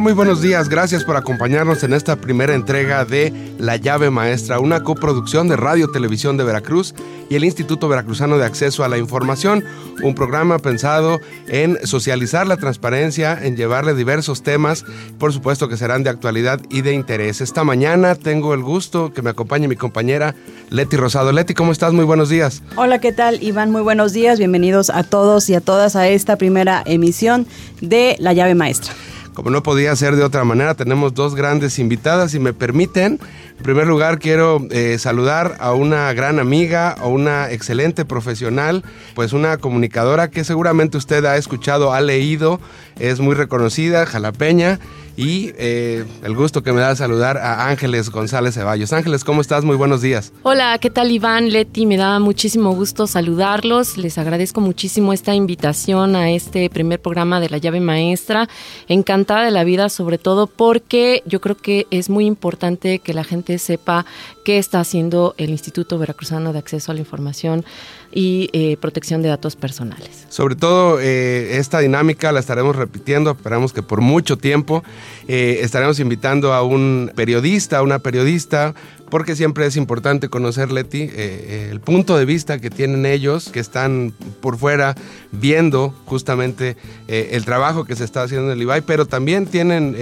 [0.00, 0.70] Muy buenos días.
[0.70, 5.90] Gracias por acompañarnos en esta primera entrega de La llave maestra, una coproducción de Radio
[5.90, 6.94] Televisión de Veracruz
[7.28, 9.62] y el Instituto Veracruzano de Acceso a la Información,
[10.02, 14.84] un programa pensado en socializar la transparencia, en llevarle diversos temas,
[15.18, 17.42] por supuesto que serán de actualidad y de interés.
[17.42, 20.34] Esta mañana tengo el gusto que me acompañe mi compañera
[20.70, 21.32] Leti Rosado.
[21.32, 21.92] Leti, ¿cómo estás?
[21.92, 22.62] Muy buenos días.
[22.76, 23.42] Hola, ¿qué tal?
[23.42, 24.38] Iván, muy buenos días.
[24.38, 27.46] Bienvenidos a todos y a todas a esta primera emisión
[27.82, 28.94] de La llave maestra.
[29.34, 32.32] Como no podía ser de otra manera, tenemos dos grandes invitadas.
[32.32, 33.18] Si me permiten,
[33.62, 38.82] en primer lugar quiero eh, saludar a una gran amiga, a una excelente profesional,
[39.14, 42.58] pues una comunicadora que seguramente usted ha escuchado, ha leído,
[42.98, 44.80] es muy reconocida, jalapeña
[45.16, 48.92] y eh, el gusto que me da saludar a Ángeles González Ceballos.
[48.92, 49.64] Ángeles, ¿cómo estás?
[49.64, 50.32] Muy buenos días.
[50.42, 51.86] Hola, ¿qué tal Iván, Leti?
[51.86, 53.98] Me da muchísimo gusto saludarlos.
[53.98, 58.48] Les agradezco muchísimo esta invitación a este primer programa de la llave maestra.
[58.88, 63.24] Encantada de la vida, sobre todo porque yo creo que es muy importante que la
[63.24, 64.06] gente sepa
[64.44, 67.64] qué está haciendo el Instituto Veracruzano de Acceso a la Información
[68.12, 70.26] y eh, protección de datos personales.
[70.28, 74.84] Sobre todo eh, esta dinámica la estaremos repitiendo, esperamos que por mucho tiempo
[75.28, 78.74] eh, estaremos invitando a un periodista, a una periodista,
[79.10, 84.14] porque siempre es importante conocer, Leti, el punto de vista que tienen ellos, que están
[84.40, 84.94] por fuera
[85.32, 89.94] viendo justamente el trabajo que se está haciendo en el IBAI, pero también tienen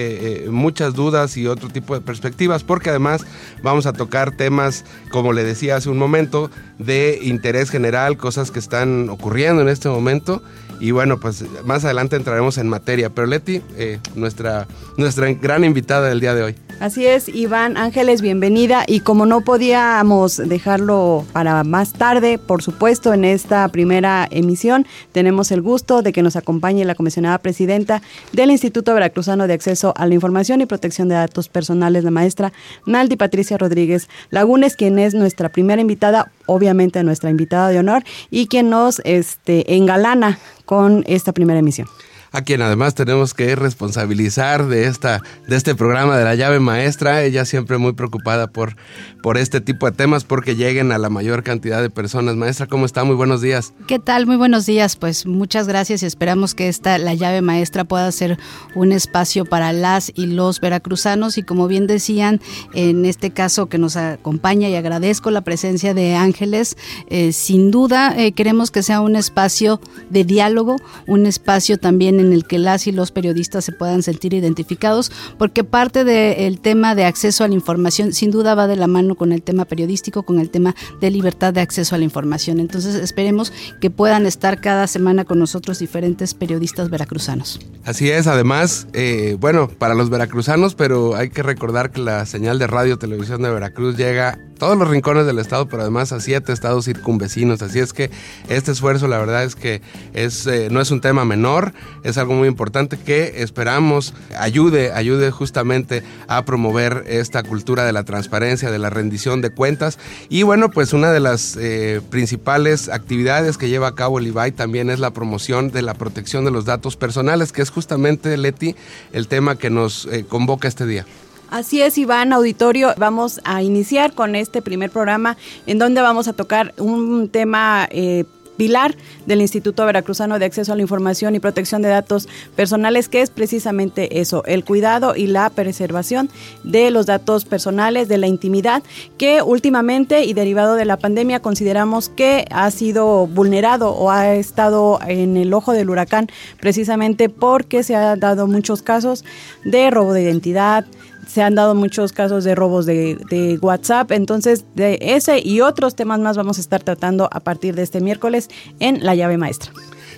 [0.49, 3.27] muchas dudas y otro tipo de perspectivas, porque además
[3.65, 6.49] vamos a tocar temas, como le decía hace un momento,
[6.79, 10.43] de interés general, cosas que están ocurriendo en este momento.
[10.81, 13.11] Y bueno, pues más adelante entraremos en materia.
[13.11, 14.67] Pero Leti, eh, nuestra,
[14.97, 16.57] nuestra gran invitada del día de hoy.
[16.81, 18.85] Así es, Iván Ángeles, bienvenida.
[18.87, 25.51] Y como no podíamos dejarlo para más tarde, por supuesto, en esta primera emisión, tenemos
[25.53, 28.01] el gusto de que nos acompañe la comisionada presidenta
[28.33, 32.55] del Instituto Veracruzano de Acceso a la Información y Protección de Datos Personales, la maestra
[32.87, 38.47] Naldi Patricia Rodríguez Lagunes, quien es nuestra primera invitada, obviamente nuestra invitada de honor, y
[38.47, 41.89] quien nos este, engalana con esta primera emisión
[42.33, 47.23] a quien además tenemos que responsabilizar de, esta, de este programa de la llave maestra.
[47.23, 48.77] Ella siempre muy preocupada por,
[49.23, 52.37] por este tipo de temas porque lleguen a la mayor cantidad de personas.
[52.37, 53.05] Maestra, ¿cómo está?
[53.05, 53.73] Muy buenos días.
[53.87, 54.27] ¿Qué tal?
[54.27, 54.97] Muy buenos días.
[54.97, 58.39] Pues muchas gracias y esperamos que esta, la llave maestra pueda ser
[58.75, 62.41] un espacio para las y los veracruzanos y como bien decían,
[62.75, 66.77] en este caso que nos acompaña y agradezco la presencia de Ángeles,
[67.09, 69.81] eh, sin duda eh, queremos que sea un espacio
[70.11, 70.77] de diálogo,
[71.07, 75.65] un espacio también en el que las y los periodistas se puedan sentir identificados, porque
[75.65, 79.33] parte del tema de acceso a la información sin duda va de la mano con
[79.33, 82.61] el tema periodístico, con el tema de libertad de acceso a la información.
[82.61, 87.61] Entonces esperemos que puedan estar cada semana con nosotros diferentes periodistas veracruzanos.
[87.85, 92.59] Así es, además, eh, bueno, para los veracruzanos, pero hay que recordar que la señal
[92.59, 96.53] de radio televisión de Veracruz llega todos los rincones del estado, pero además a siete
[96.53, 97.63] estados circunvecinos.
[97.63, 98.11] Así es que
[98.49, 99.81] este esfuerzo, la verdad es que
[100.13, 101.73] es, eh, no es un tema menor,
[102.19, 108.71] algo muy importante que esperamos ayude, ayude justamente a promover esta cultura de la transparencia,
[108.71, 109.99] de la rendición de cuentas.
[110.29, 114.53] Y bueno, pues una de las eh, principales actividades que lleva a cabo el IBAI
[114.53, 118.75] también es la promoción de la protección de los datos personales, que es justamente, Leti,
[119.13, 121.07] el tema que nos eh, convoca este día.
[121.51, 122.95] Así es, Iván Auditorio.
[122.97, 128.25] Vamos a iniciar con este primer programa en donde vamos a tocar un tema eh,
[128.61, 128.95] pilar
[129.25, 133.31] del Instituto Veracruzano de Acceso a la Información y Protección de Datos Personales, que es
[133.31, 136.29] precisamente eso, el cuidado y la preservación
[136.63, 138.83] de los datos personales, de la intimidad,
[139.17, 144.99] que últimamente y derivado de la pandemia consideramos que ha sido vulnerado o ha estado
[145.07, 146.29] en el ojo del huracán,
[146.61, 149.25] precisamente porque se han dado muchos casos
[149.65, 150.85] de robo de identidad,
[151.31, 154.11] se han dado muchos casos de robos de, WhatsApp.
[154.13, 158.01] Entonces, de ese y otros temas más vamos a estar tratando a partir de este
[158.01, 158.49] miércoles
[158.81, 159.73] en La llave maestra.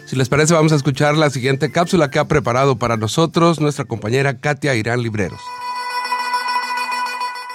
[0.06, 3.85] Si les parece, vamos a escuchar la siguiente cápsula que ha preparado para nosotros nuestra
[3.85, 5.41] compañera Katia Irán Libreros.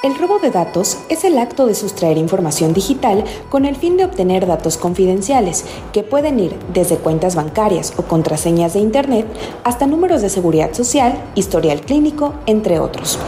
[0.07, 4.05] El robo de datos es el acto de sustraer información digital con el fin de
[4.05, 9.25] obtener datos confidenciales, que pueden ir desde cuentas bancarias o contraseñas de Internet
[9.65, 13.19] hasta números de seguridad social, historial clínico, entre otros.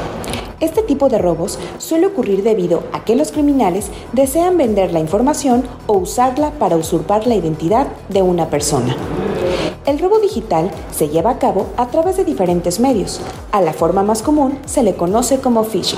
[0.61, 5.63] Este tipo de robos suele ocurrir debido a que los criminales desean vender la información
[5.85, 8.95] o usarla para usurpar la identidad de una persona.
[9.89, 13.19] El robo digital se lleva a cabo a través de diferentes medios.
[13.51, 15.97] A la forma más común se le conoce como phishing.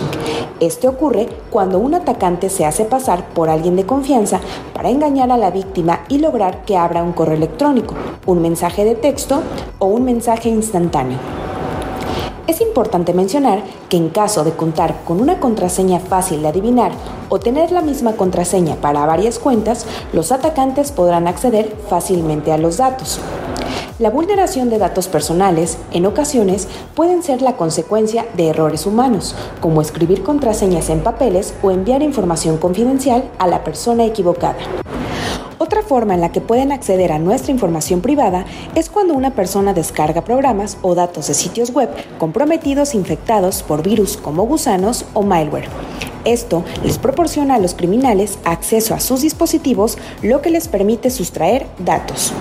[0.61, 4.39] Este ocurre cuando un atacante se hace pasar por alguien de confianza
[4.73, 7.93] para engañar a la víctima y lograr que abra un correo electrónico,
[8.25, 9.41] un mensaje de texto
[9.79, 11.17] o un mensaje instantáneo.
[12.47, 16.93] Es importante mencionar que en caso de contar con una contraseña fácil de adivinar
[17.27, 22.77] o tener la misma contraseña para varias cuentas, los atacantes podrán acceder fácilmente a los
[22.77, 23.19] datos.
[23.99, 29.81] La vulneración de datos personales, en ocasiones, pueden ser la consecuencia de errores humanos, como
[29.81, 34.57] escribir contraseñas en papeles o enviar información confidencial a la persona equivocada.
[35.59, 39.73] Otra forma en la que pueden acceder a nuestra información privada es cuando una persona
[39.73, 45.69] descarga programas o datos de sitios web comprometidos infectados por virus como gusanos o malware.
[46.25, 51.67] Esto les proporciona a los criminales acceso a sus dispositivos, lo que les permite sustraer
[51.77, 52.33] datos.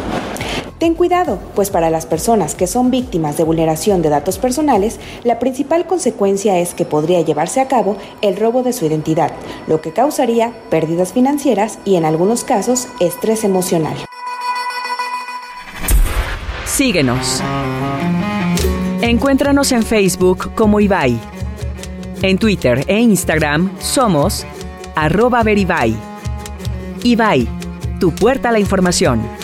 [0.80, 5.38] Ten cuidado, pues para las personas que son víctimas de vulneración de datos personales, la
[5.38, 9.30] principal consecuencia es que podría llevarse a cabo el robo de su identidad,
[9.66, 13.94] lo que causaría pérdidas financieras y en algunos casos estrés emocional.
[16.64, 17.42] Síguenos.
[19.02, 21.20] Encuéntranos en Facebook como Ibai.
[22.22, 24.46] En Twitter e Instagram somos
[24.94, 25.94] arroba veribai.
[27.04, 27.46] Ibai,
[27.98, 29.39] tu puerta a la información.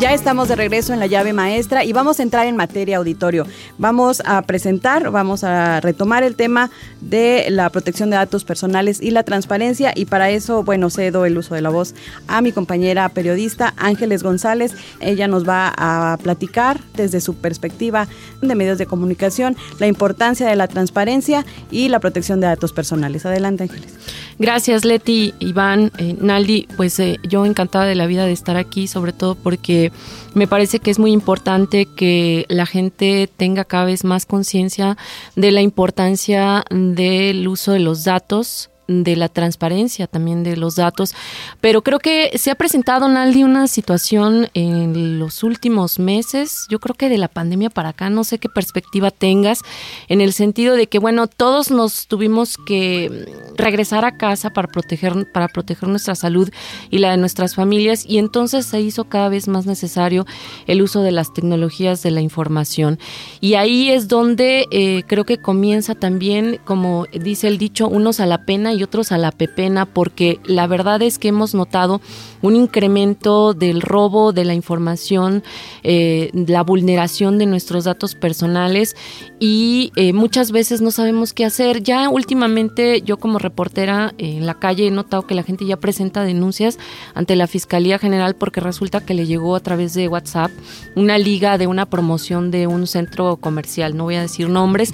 [0.00, 3.46] Ya estamos de regreso en la llave maestra y vamos a entrar en materia auditorio.
[3.76, 6.70] Vamos a presentar, vamos a retomar el tema
[7.02, 11.36] de la protección de datos personales y la transparencia y para eso, bueno, cedo el
[11.36, 11.94] uso de la voz
[12.28, 14.74] a mi compañera periodista Ángeles González.
[15.00, 18.08] Ella nos va a platicar desde su perspectiva
[18.40, 23.26] de medios de comunicación la importancia de la transparencia y la protección de datos personales.
[23.26, 23.98] Adelante, Ángeles.
[24.38, 26.66] Gracias, Leti, Iván, eh, Naldi.
[26.78, 29.89] Pues eh, yo encantada de la vida de estar aquí, sobre todo porque
[30.34, 34.96] me parece que es muy importante que la gente tenga cada vez más conciencia
[35.36, 41.14] de la importancia del uso de los datos de la transparencia también de los datos.
[41.60, 46.94] Pero creo que se ha presentado, Naldi, una situación en los últimos meses, yo creo
[46.96, 49.62] que de la pandemia para acá, no sé qué perspectiva tengas,
[50.08, 53.26] en el sentido de que, bueno, todos nos tuvimos que
[53.56, 56.50] regresar a casa para proteger, para proteger nuestra salud
[56.90, 60.26] y la de nuestras familias, y entonces se hizo cada vez más necesario
[60.66, 62.98] el uso de las tecnologías de la información.
[63.40, 68.26] Y ahí es donde eh, creo que comienza también, como dice el dicho, unos a
[68.26, 72.00] la pena y otros a la pepena, porque la verdad es que hemos notado
[72.42, 75.42] un incremento del robo de la información,
[75.82, 78.96] eh, la vulneración de nuestros datos personales
[79.38, 81.82] y eh, muchas veces no sabemos qué hacer.
[81.82, 86.24] Ya últimamente yo como reportera en la calle he notado que la gente ya presenta
[86.24, 86.78] denuncias
[87.14, 90.50] ante la Fiscalía General porque resulta que le llegó a través de WhatsApp
[90.96, 94.92] una liga de una promoción de un centro comercial, no voy a decir nombres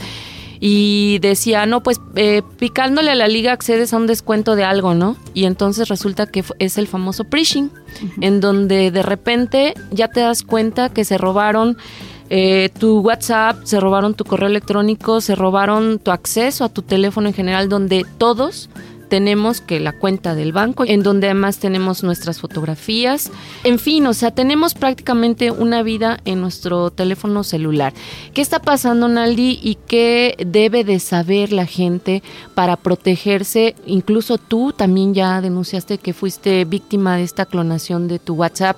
[0.61, 4.94] y decía, no, pues eh, picándole a la liga accedes a un descuento de algo,
[4.94, 5.17] ¿no?
[5.35, 7.70] Y entonces resulta que es el famoso prishing,
[8.20, 11.77] en donde de repente ya te das cuenta que se robaron
[12.29, 17.29] eh, tu WhatsApp, se robaron tu correo electrónico, se robaron tu acceso a tu teléfono
[17.29, 18.69] en general, donde todos
[19.08, 23.31] tenemos que la cuenta del banco, en donde además tenemos nuestras fotografías.
[23.65, 27.93] En fin, o sea, tenemos prácticamente una vida en nuestro teléfono celular.
[28.34, 29.58] ¿Qué está pasando, Naldi?
[29.63, 32.22] ¿Y qué debe de saber la gente
[32.55, 33.75] para protegerse?
[33.86, 38.77] Incluso tú también ya denunciaste que fuiste víctima de esta clonación de tu WhatsApp.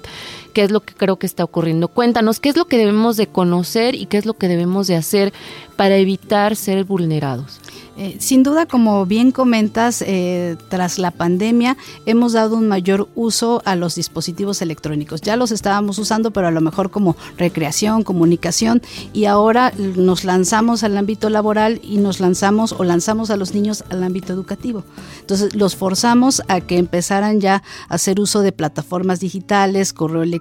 [0.52, 1.88] ¿Qué es lo que creo que está ocurriendo?
[1.88, 4.96] Cuéntanos, ¿qué es lo que debemos de conocer y qué es lo que debemos de
[4.96, 5.32] hacer
[5.76, 7.60] para evitar ser vulnerados?
[8.00, 11.76] Eh, sin duda, como bien comentas, eh, tras la pandemia
[12.06, 15.20] hemos dado un mayor uso a los dispositivos electrónicos.
[15.20, 20.84] Ya los estábamos usando, pero a lo mejor como recreación, comunicación, y ahora nos lanzamos
[20.84, 24.84] al ámbito laboral y nos lanzamos o lanzamos a los niños al ámbito educativo.
[25.18, 30.37] Entonces, los forzamos a que empezaran ya a hacer uso de plataformas digitales, correo electrónico,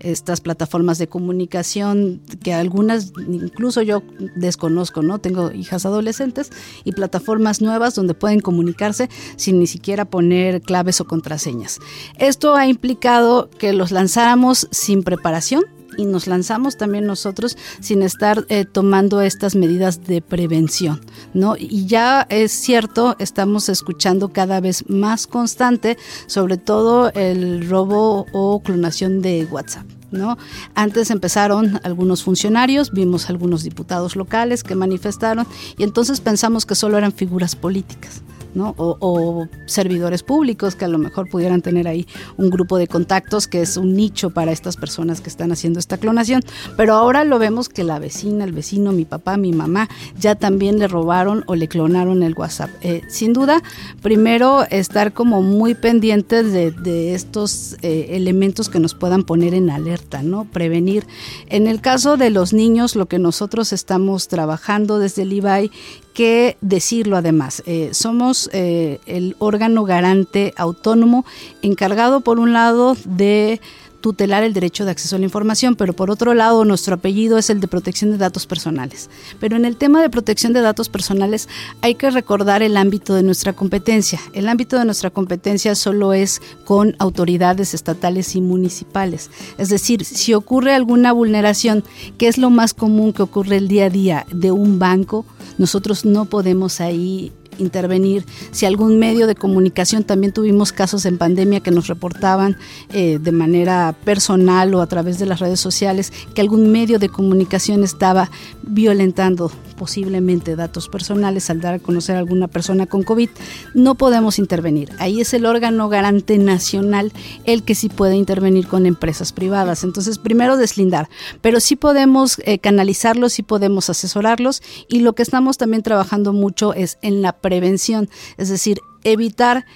[0.00, 4.02] estas plataformas de comunicación, que algunas incluso yo
[4.36, 5.18] desconozco, ¿no?
[5.18, 6.50] Tengo hijas adolescentes
[6.84, 11.80] y plataformas nuevas donde pueden comunicarse sin ni siquiera poner claves o contraseñas.
[12.18, 15.64] Esto ha implicado que los lanzáramos sin preparación
[15.96, 21.00] y nos lanzamos también nosotros sin estar eh, tomando estas medidas de prevención,
[21.32, 21.56] ¿no?
[21.58, 25.96] Y ya es cierto, estamos escuchando cada vez más constante,
[26.26, 29.86] sobre todo el robo o clonación de WhatsApp.
[30.10, 30.38] ¿No?
[30.76, 35.44] Antes empezaron algunos funcionarios, vimos algunos diputados locales que manifestaron
[35.76, 38.22] y entonces pensamos que solo eran figuras políticas.
[38.56, 42.06] O, servidores públicos que a lo mejor pudieran tener ahí
[42.36, 45.98] un grupo de contactos que es un nicho para estas personas que están haciendo esta
[45.98, 46.42] clonación.
[46.76, 50.78] Pero ahora lo vemos que la vecina, el vecino, mi papá, mi mamá, ya también
[50.78, 52.70] le robaron o le clonaron el WhatsApp.
[52.82, 53.62] Eh, sin duda,
[54.02, 60.22] primero estar como muy pendientes de, estos eh, elementos que nos puedan poner en alerta,
[60.22, 60.44] ¿no?
[60.44, 61.06] Prevenir.
[61.48, 65.70] En el caso de los niños, lo que nosotros estamos trabajando desde el IBAI
[66.14, 67.62] que decirlo además.
[67.66, 71.26] Eh, somos eh, el órgano garante autónomo
[71.60, 73.60] encargado por un lado de
[74.04, 77.48] tutelar el derecho de acceso a la información, pero por otro lado nuestro apellido es
[77.48, 79.08] el de protección de datos personales.
[79.40, 81.48] Pero en el tema de protección de datos personales
[81.80, 84.20] hay que recordar el ámbito de nuestra competencia.
[84.34, 89.30] El ámbito de nuestra competencia solo es con autoridades estatales y municipales.
[89.56, 91.82] Es decir, si ocurre alguna vulneración,
[92.18, 95.24] que es lo más común que ocurre el día a día de un banco,
[95.58, 98.24] nosotros no podemos ahí intervenir.
[98.50, 102.56] Si algún medio de comunicación, también tuvimos casos en pandemia que nos reportaban
[102.92, 107.08] eh, de manera personal o a través de las redes sociales que algún medio de
[107.08, 108.30] comunicación estaba
[108.62, 113.28] violentando posiblemente datos personales al dar a conocer a alguna persona con COVID,
[113.74, 114.90] no podemos intervenir.
[114.98, 117.12] Ahí es el órgano garante nacional
[117.44, 119.84] el que sí puede intervenir con empresas privadas.
[119.84, 121.08] Entonces, primero deslindar,
[121.40, 126.72] pero sí podemos eh, canalizarlos, sí podemos asesorarlos y lo que estamos también trabajando mucho
[126.72, 128.08] es en la prevención,
[128.38, 129.66] es decir, evitar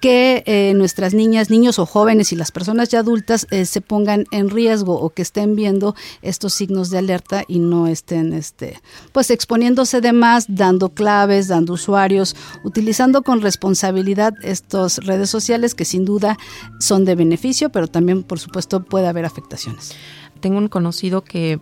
[0.00, 4.24] que eh, nuestras niñas, niños o jóvenes y las personas ya adultas eh, se pongan
[4.30, 8.80] en riesgo o que estén viendo estos signos de alerta y no estén este
[9.12, 15.84] pues exponiéndose de más, dando claves, dando usuarios, utilizando con responsabilidad estas redes sociales que
[15.84, 16.38] sin duda
[16.80, 19.92] son de beneficio, pero también por supuesto puede haber afectaciones.
[20.40, 21.60] Tengo un conocido que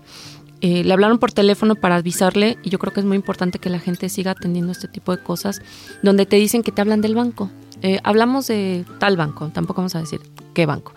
[0.61, 3.71] eh, le hablaron por teléfono para avisarle y yo creo que es muy importante que
[3.71, 5.61] la gente siga atendiendo este tipo de cosas
[6.03, 7.51] donde te dicen que te hablan del banco.
[7.83, 10.21] Eh, hablamos de tal banco, tampoco vamos a decir
[10.55, 10.95] qué banco.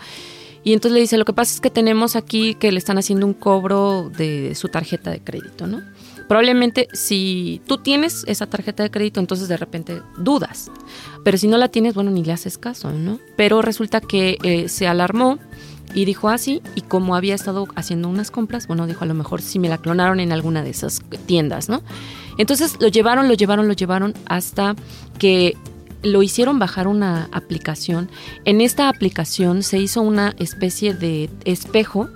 [0.64, 3.26] Y entonces le dice, lo que pasa es que tenemos aquí que le están haciendo
[3.26, 5.82] un cobro de su tarjeta de crédito, ¿no?
[6.28, 10.70] Probablemente si tú tienes esa tarjeta de crédito, entonces de repente dudas.
[11.24, 13.20] Pero si no la tienes, bueno, ni le haces caso, ¿no?
[13.36, 15.40] Pero resulta que eh, se alarmó
[15.94, 19.42] y dijo así, y como había estado haciendo unas compras, bueno, dijo a lo mejor
[19.42, 21.82] si me la clonaron en alguna de esas tiendas, ¿no?
[22.38, 24.76] Entonces lo llevaron, lo llevaron, lo llevaron hasta
[25.18, 25.58] que
[26.02, 28.10] lo hicieron bajar una aplicación.
[28.46, 32.10] En esta aplicación se hizo una especie de espejo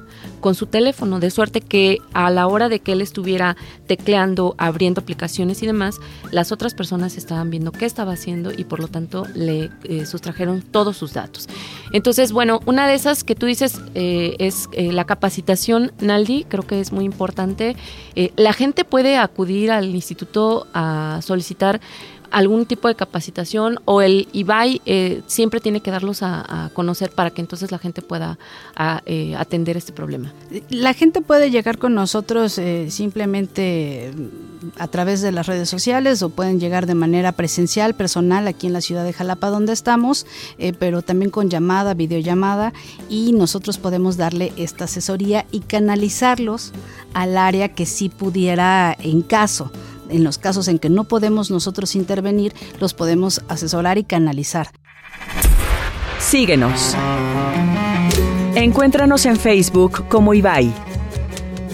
[0.43, 3.55] con su teléfono, de suerte que a la hora de que él estuviera
[3.87, 8.81] tecleando, abriendo aplicaciones y demás, las otras personas estaban viendo qué estaba haciendo y por
[8.81, 11.47] lo tanto le eh, sustrajeron todos sus datos.
[11.93, 16.67] Entonces, bueno, una de esas que tú dices eh, es eh, la capacitación, Naldi, creo
[16.67, 17.77] que es muy importante.
[18.35, 21.79] la gente puede acudir al instituto a solicitar
[22.33, 27.29] algún tipo de capacitación o el IBAI eh, siempre tiene que darlos a, conocer para
[27.29, 28.39] que entonces la gente pueda
[29.05, 30.33] eh, atender este problema?
[30.69, 34.11] La gente puede llegar con nosotros eh, simplemente
[34.79, 38.73] a través de las redes sociales o pueden llegar de manera presencial, personal, aquí en
[38.73, 40.25] la ciudad de Jalapa donde estamos,
[40.79, 42.73] pero también con llamada, videollamada
[43.09, 46.71] y nosotros podemos darle esta asesoría y canalizarlos
[47.13, 49.71] al área que sí pudiera en caso
[50.13, 54.69] en los casos en que no podemos nosotros intervenir, los podemos asesorar y canalizar.
[56.19, 56.95] Síguenos.
[58.55, 60.71] Encuéntranos en Facebook como Ibai.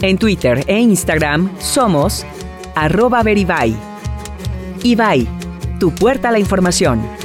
[0.02, 2.26] En Twitter e Instagram somos
[2.74, 3.22] arroba.
[4.84, 5.28] Ibai,
[5.80, 7.19] tu puerta a la información.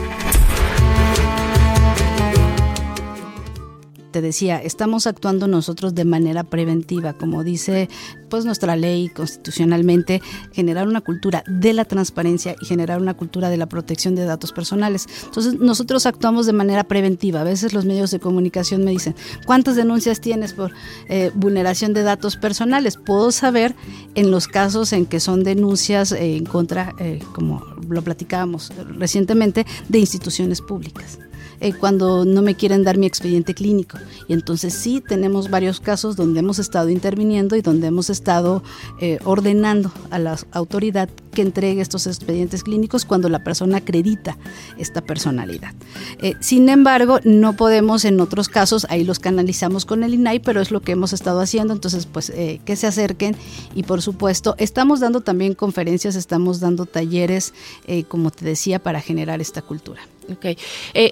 [4.14, 7.88] Te decía, estamos actuando nosotros de manera preventiva, como dice
[8.28, 13.56] pues nuestra ley constitucionalmente, generar una cultura de la transparencia y generar una cultura de
[13.56, 15.08] la protección de datos personales.
[15.24, 17.40] Entonces, nosotros actuamos de manera preventiva.
[17.40, 19.16] A veces los medios de comunicación me dicen,
[19.46, 20.70] ¿cuántas denuncias tienes por
[21.08, 22.96] eh, vulneración de datos personales?
[22.96, 23.74] Puedo saber
[24.14, 29.98] en los casos en que son denuncias en contra, eh, como lo platicábamos recientemente, de
[29.98, 31.18] instituciones públicas.
[31.60, 33.98] Eh, cuando no me quieren dar mi expediente clínico.
[34.28, 38.62] Y entonces sí tenemos varios casos donde hemos estado interviniendo y donde hemos estado
[39.00, 44.38] eh, ordenando a la autoridad que entregue estos expedientes clínicos cuando la persona acredita
[44.78, 45.74] esta personalidad.
[46.20, 50.60] Eh, sin embargo, no podemos en otros casos, ahí los canalizamos con el INAI, pero
[50.60, 53.36] es lo que hemos estado haciendo, entonces pues eh, que se acerquen
[53.74, 57.52] y por supuesto estamos dando también conferencias, estamos dando talleres,
[57.86, 60.00] eh, como te decía, para generar esta cultura.
[60.32, 60.58] Ok.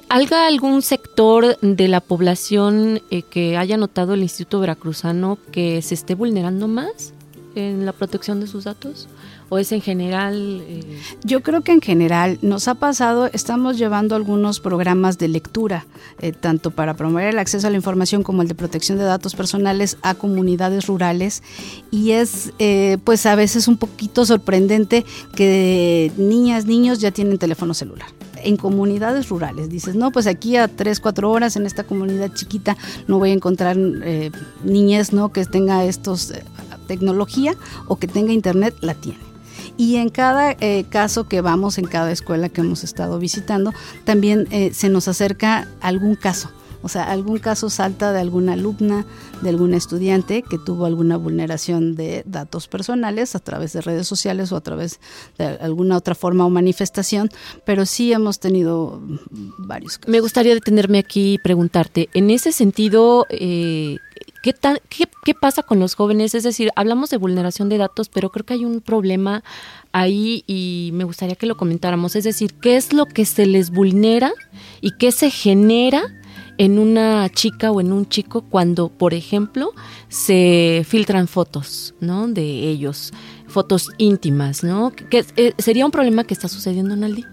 [0.09, 6.15] ¿Alga algún sector de la población que haya notado el Instituto Veracruzano que se esté
[6.15, 7.13] vulnerando más
[7.55, 9.09] en la protección de sus datos?
[9.53, 10.65] O es en general?
[10.67, 10.81] Eh?
[11.25, 15.85] Yo creo que en general nos ha pasado, estamos llevando algunos programas de lectura,
[16.23, 19.35] eh, tanto para promover el acceso a la información como el de protección de datos
[19.35, 21.43] personales a comunidades rurales
[21.91, 25.05] y es eh, pues a veces un poquito sorprendente
[25.37, 28.09] que niñas, niños ya tienen teléfono celular
[28.43, 29.69] en comunidades rurales.
[29.69, 33.35] Dices, no, pues aquí a 3, 4 horas en esta comunidad chiquita no voy a
[33.35, 34.31] encontrar eh,
[34.65, 35.31] niñez ¿no?
[35.31, 36.33] que tenga estos
[36.87, 37.55] tecnología
[37.87, 39.32] o que tenga internet, la tiene.
[39.83, 43.75] Y en cada eh, caso que vamos, en cada escuela que hemos estado visitando,
[44.05, 46.53] también eh, se nos acerca algún caso.
[46.83, 49.05] O sea, algún caso salta de alguna alumna,
[49.41, 54.53] de algún estudiante que tuvo alguna vulneración de datos personales a través de redes sociales
[54.53, 55.01] o a través
[55.37, 57.29] de alguna otra forma o manifestación,
[57.65, 59.01] pero sí hemos tenido
[59.59, 60.13] varios casos.
[60.13, 63.97] Me gustaría detenerme aquí y preguntarte, en ese sentido, eh,
[64.43, 64.55] ¿Qué,
[65.25, 66.35] qué, pasa con los jóvenes?
[66.35, 69.45] Es decir, hablamos de vulneración de datos, pero creo que hay un problema
[69.93, 72.17] ahí y me gustaría que lo comentáramos.
[72.17, 74.33] Es decir, ¿qué es lo que se les vulnera
[74.81, 76.03] y qué se genera
[76.59, 79.73] en una chica o en un chico cuando, por ejemplo,
[80.09, 82.29] se filtran fotos, ¿no?
[82.29, 83.13] De ellos,
[83.47, 84.93] fotos íntimas, ¿no?
[85.11, 87.25] ¿Qué, eh, ¿Sería un problema que está sucediendo, Naldi?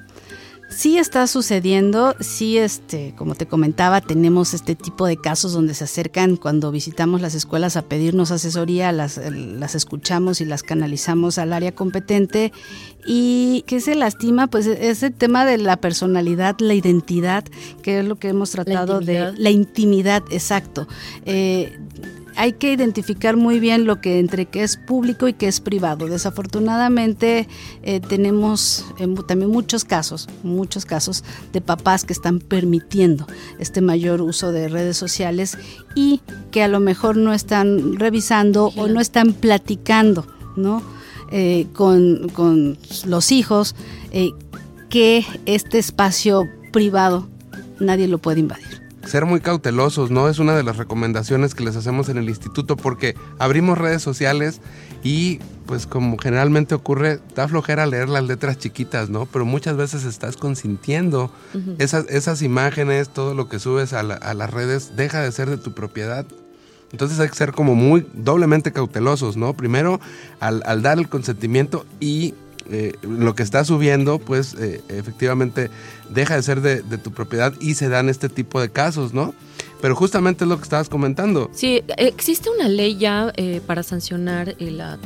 [0.70, 5.86] Sí está sucediendo, sí, este, como te comentaba, tenemos este tipo de casos donde se
[5.86, 11.54] acercan cuando visitamos las escuelas a pedirnos asesoría, las, las escuchamos y las canalizamos al
[11.54, 12.54] área competente.
[13.06, 14.48] ¿Y qué se lastima?
[14.48, 17.44] Pues ese tema de la personalidad, la identidad,
[17.82, 19.34] que es lo que hemos tratado de...
[19.38, 20.88] La intimidad, exacto.
[21.26, 21.80] Eh,
[22.39, 26.08] hay que identificar muy bien lo que entre qué es público y qué es privado.
[26.08, 27.50] Desafortunadamente
[27.84, 33.27] eh, tenemos eh, también muchos casos, muchos casos de papás que están permitiendo
[33.60, 35.58] este mayor uso de redes sociales
[35.96, 40.81] y que a lo mejor no están revisando o no están platicando, ¿no?
[41.33, 43.75] Eh, con, con, los hijos
[44.90, 47.27] que este espacio privado
[47.79, 48.78] nadie lo puede invadir
[49.09, 50.29] ser muy cautelosos, ¿no?
[50.29, 54.61] Es una de las recomendaciones que les hacemos en el instituto porque abrimos redes sociales
[55.03, 59.25] y pues como generalmente ocurre, da flojera leer las letras chiquitas, ¿no?
[59.25, 61.31] Pero muchas veces estás consintiendo
[61.79, 65.74] esas, esas imágenes, todo lo que subes a, las redes deja de ser de tu
[65.74, 66.25] propiedad.
[66.91, 69.53] Entonces hay que ser como muy doblemente cautelosos, ¿no?
[69.53, 70.00] Primero
[70.39, 72.33] al, al dar el consentimiento y
[72.72, 75.70] eh, lo que está subiendo, pues eh, efectivamente
[76.10, 79.34] deja de ser de, de, tu propiedad y se dan este tipo de casos, ¿no?
[79.81, 81.50] Pero justamente es lo que estabas comentando.
[81.53, 84.98] Sí, existe una ley ya eh, para sancionar eh, la,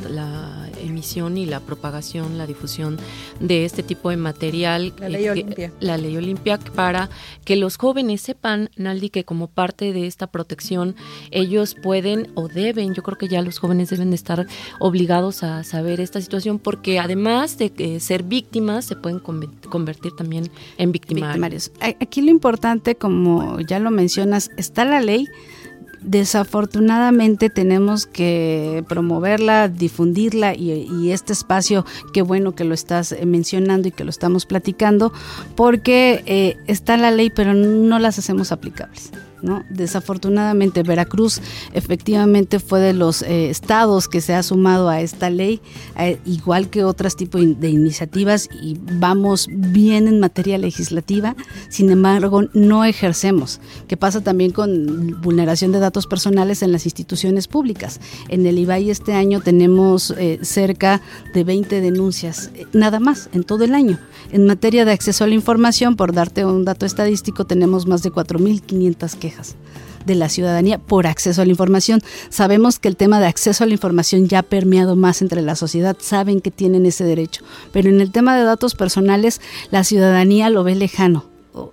[0.82, 2.98] emisión y la propagación, la difusión
[3.40, 4.92] de este tipo de material.
[4.98, 5.72] La ley Olimpia.
[5.80, 7.08] La ley Olimpia para
[7.44, 10.94] que los jóvenes sepan, Naldi, que como parte de esta protección
[11.30, 14.46] ellos pueden o deben, yo creo que ya los jóvenes deben de estar
[14.78, 20.50] obligados a saber esta situación porque además de eh, ser víctimas se pueden convertir también
[20.76, 21.70] en victimarios.
[21.80, 25.28] Aquí lo importante, como ya lo mencionas, está la ley,
[26.00, 33.88] desafortunadamente tenemos que promoverla, difundirla y, este espacio, qué bueno que lo estás eh, mencionando
[33.88, 35.12] y que lo estamos platicando,
[35.54, 39.10] porque eh, está la ley pero no las hacemos aplicables.
[39.68, 41.40] Desafortunadamente Veracruz
[41.72, 45.60] efectivamente fue de los eh, estados que se ha sumado a esta ley,
[45.98, 51.36] eh, igual que otros tipos de iniciativas y vamos bien en materia legislativa,
[51.68, 53.60] sin embargo no ejercemos.
[53.86, 58.00] ¿Qué pasa también con vulneración de datos personales en las instituciones públicas?
[58.28, 61.02] En el IBAI este año tenemos eh, cerca
[61.34, 63.98] de 20 denuncias, nada más, en todo el año.
[64.32, 68.10] En materia de acceso a la información, por darte un dato estadístico, tenemos más de
[68.10, 69.33] 4.500 quejas
[70.06, 72.02] de la ciudadanía por acceso a la información.
[72.28, 75.56] Sabemos que el tema de acceso a la información ya ha permeado más entre la
[75.56, 77.42] sociedad, saben que tienen ese derecho,
[77.72, 81.24] pero en el tema de datos personales la ciudadanía lo ve lejano,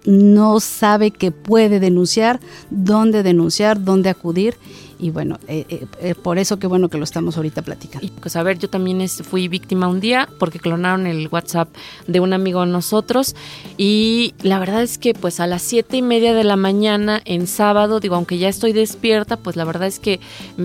[0.06, 4.56] no sabe que puede denunciar, dónde denunciar, dónde acudir
[5.02, 8.06] y bueno, eh, eh, eh, por eso qué bueno que lo estamos ahorita platicando.
[8.06, 11.70] Y pues a ver, yo también fui víctima un día porque clonaron el WhatsApp
[12.08, 13.36] de un amigo de nosotros
[13.78, 17.48] y la verdad es que pues a las siete y media de la mañana en
[17.48, 20.20] sábado, digo, aunque ya estoy despierta, pues la verdad es que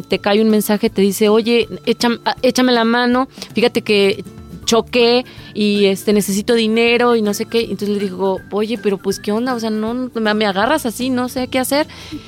[0.09, 4.23] te cae un mensaje, te dice, oye, échame, échame la mano, fíjate que
[4.67, 5.25] choqué
[5.57, 7.63] y este necesito dinero y no sé qué.
[7.63, 11.31] Entonces le digo, oye, pero pues qué onda, o sea, no me, agarras así, no
[11.31, 11.87] sé qué hacer.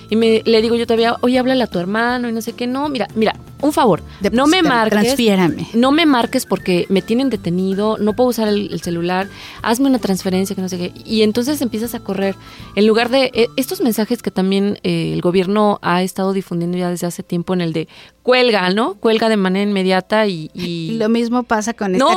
[0.08, 2.66] Y me, le digo yo todavía, oye, háblale a tu hermano y no sé qué.
[2.66, 5.00] No, mira, mira, un favor, no me marques.
[5.00, 5.66] Transfiérame.
[5.74, 9.28] No me marques porque me tienen detenido, no puedo usar el, celular,
[9.62, 10.92] hazme una transferencia que no sé qué.
[11.04, 12.34] Y entonces empiezas a correr.
[12.76, 16.88] En lugar de eh, estos mensajes que también eh, el gobierno ha estado difundiendo ya
[16.88, 17.88] desde hace tiempo en el de
[18.22, 18.94] cuelga, ¿no?
[18.96, 20.50] Cuelga de manera inmediata y...
[20.52, 20.98] y...
[20.98, 22.14] lo mismo pasa con esta no,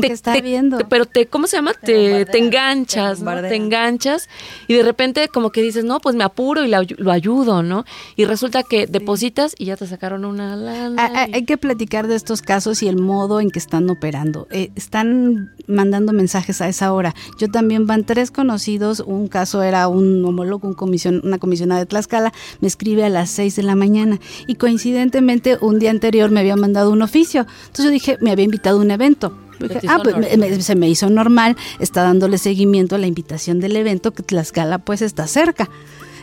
[0.00, 0.78] que está viendo.
[0.88, 1.74] pero te, ¿cómo se llama?
[1.74, 3.40] Te, te, enganchas, ¿no?
[3.42, 4.28] Te enganchas
[4.68, 7.84] y de repente como que dices, no, pues me apuro y lo ayudo, ¿no?
[8.16, 11.28] Y resulta que depositas y ya te sacaron una lana.
[11.32, 14.46] Hay que platicar de estos casos y el modo en que están operando.
[14.50, 17.14] Eh, están mandando mensajes a esa hora.
[17.38, 21.86] Yo también van tres conocidos, un caso era un homólogo, un comisión, una comisionada de
[21.86, 26.40] Tlaxcala, me escribe a las seis de la mañana y coincidentemente un día anterior me
[26.40, 27.46] había mandado un oficio.
[27.66, 29.45] Entonces yo dije, me había invitado a un evento.
[29.88, 34.22] Ah, pues se me hizo normal, está dándole seguimiento a la invitación del evento, que
[34.22, 35.68] Tlaxcala pues está cerca.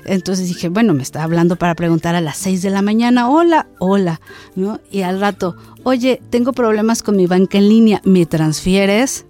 [0.06, 3.68] Entonces dije, bueno, me está hablando para preguntar a las 6 de la mañana, hola,
[3.80, 4.20] hola,
[4.56, 4.80] ¿no?
[4.92, 9.26] Y al rato, oye, tengo problemas con mi banca en línea, ¿me transfieres?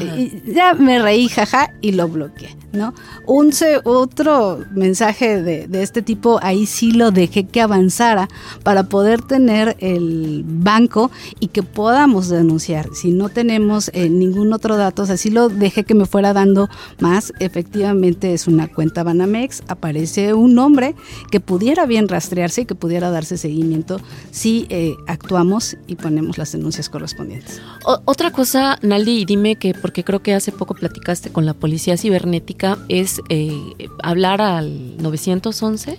[0.00, 2.94] Y ya me reí, jaja, y lo bloqueé, ¿no?
[3.26, 3.50] Un
[3.84, 8.28] otro mensaje de, de, este tipo, ahí sí lo dejé que avanzara
[8.62, 12.88] para poder tener el banco y que podamos denunciar.
[12.94, 17.32] Si no tenemos eh, ningún otro dato, así lo dejé que me fuera dando más.
[17.40, 20.94] Efectivamente es una cuenta Banamex, aparece un nombre
[21.30, 26.52] que pudiera bien rastrearse y que pudiera darse seguimiento si eh, actuamos y ponemos las
[26.52, 27.60] denuncias correspondientes.
[28.04, 32.59] otra cosa, Naldi, dime que porque creo que hace poco platicaste con la policía cibernética,
[32.88, 35.96] es eh, hablar al 911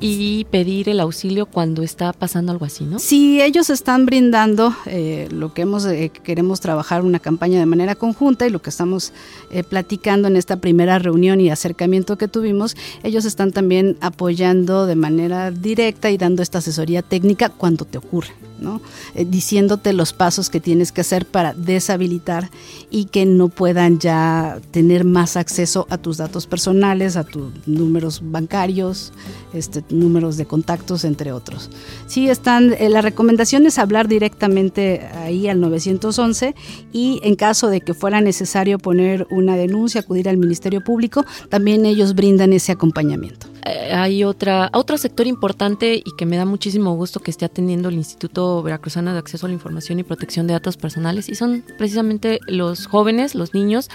[0.00, 2.98] y pedir el auxilio cuando está pasando algo así, ¿no?
[2.98, 7.94] Sí, ellos están brindando eh, lo que hemos eh, queremos trabajar una campaña de manera
[7.94, 9.12] conjunta y lo que estamos
[9.68, 15.50] platicando en esta primera reunión y acercamiento que tuvimos, ellos están también apoyando de manera
[15.50, 18.32] directa y dando esta asesoría técnica cuando te ocurre.
[19.14, 22.50] Eh, diciéndote los pasos que tienes que hacer para deshabilitar
[22.90, 28.20] y que no puedan ya tener más acceso a tus datos personales, a tus números
[28.22, 29.12] bancarios,
[29.52, 31.70] este, números de contactos, entre otros.
[32.06, 36.54] Sí, están, eh, la recomendación es hablar directamente ahí al 911
[36.92, 41.84] y en caso de que fuera necesario poner una denuncia, acudir al Ministerio Público, también
[41.86, 43.51] ellos brindan ese acompañamiento.
[43.64, 47.88] Eh, hay otra, otro sector importante y que me da muchísimo gusto que esté atendiendo
[47.88, 51.64] el Instituto Veracruzano de Acceso a la Información y Protección de Datos Personales y son
[51.78, 53.88] precisamente los jóvenes, los niños,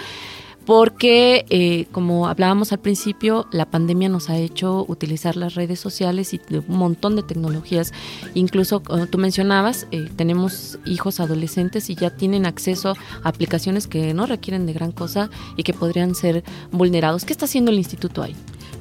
[0.65, 6.33] porque eh, como hablábamos al principio, la pandemia nos ha hecho utilizar las redes sociales
[6.33, 7.93] y un montón de tecnologías.
[8.33, 14.13] Incluso, como tú mencionabas, eh, tenemos hijos adolescentes y ya tienen acceso a aplicaciones que
[14.13, 17.23] no requieren de gran cosa y que podrían ser vulnerados.
[17.23, 18.35] ¿Qué está haciendo el instituto ahí?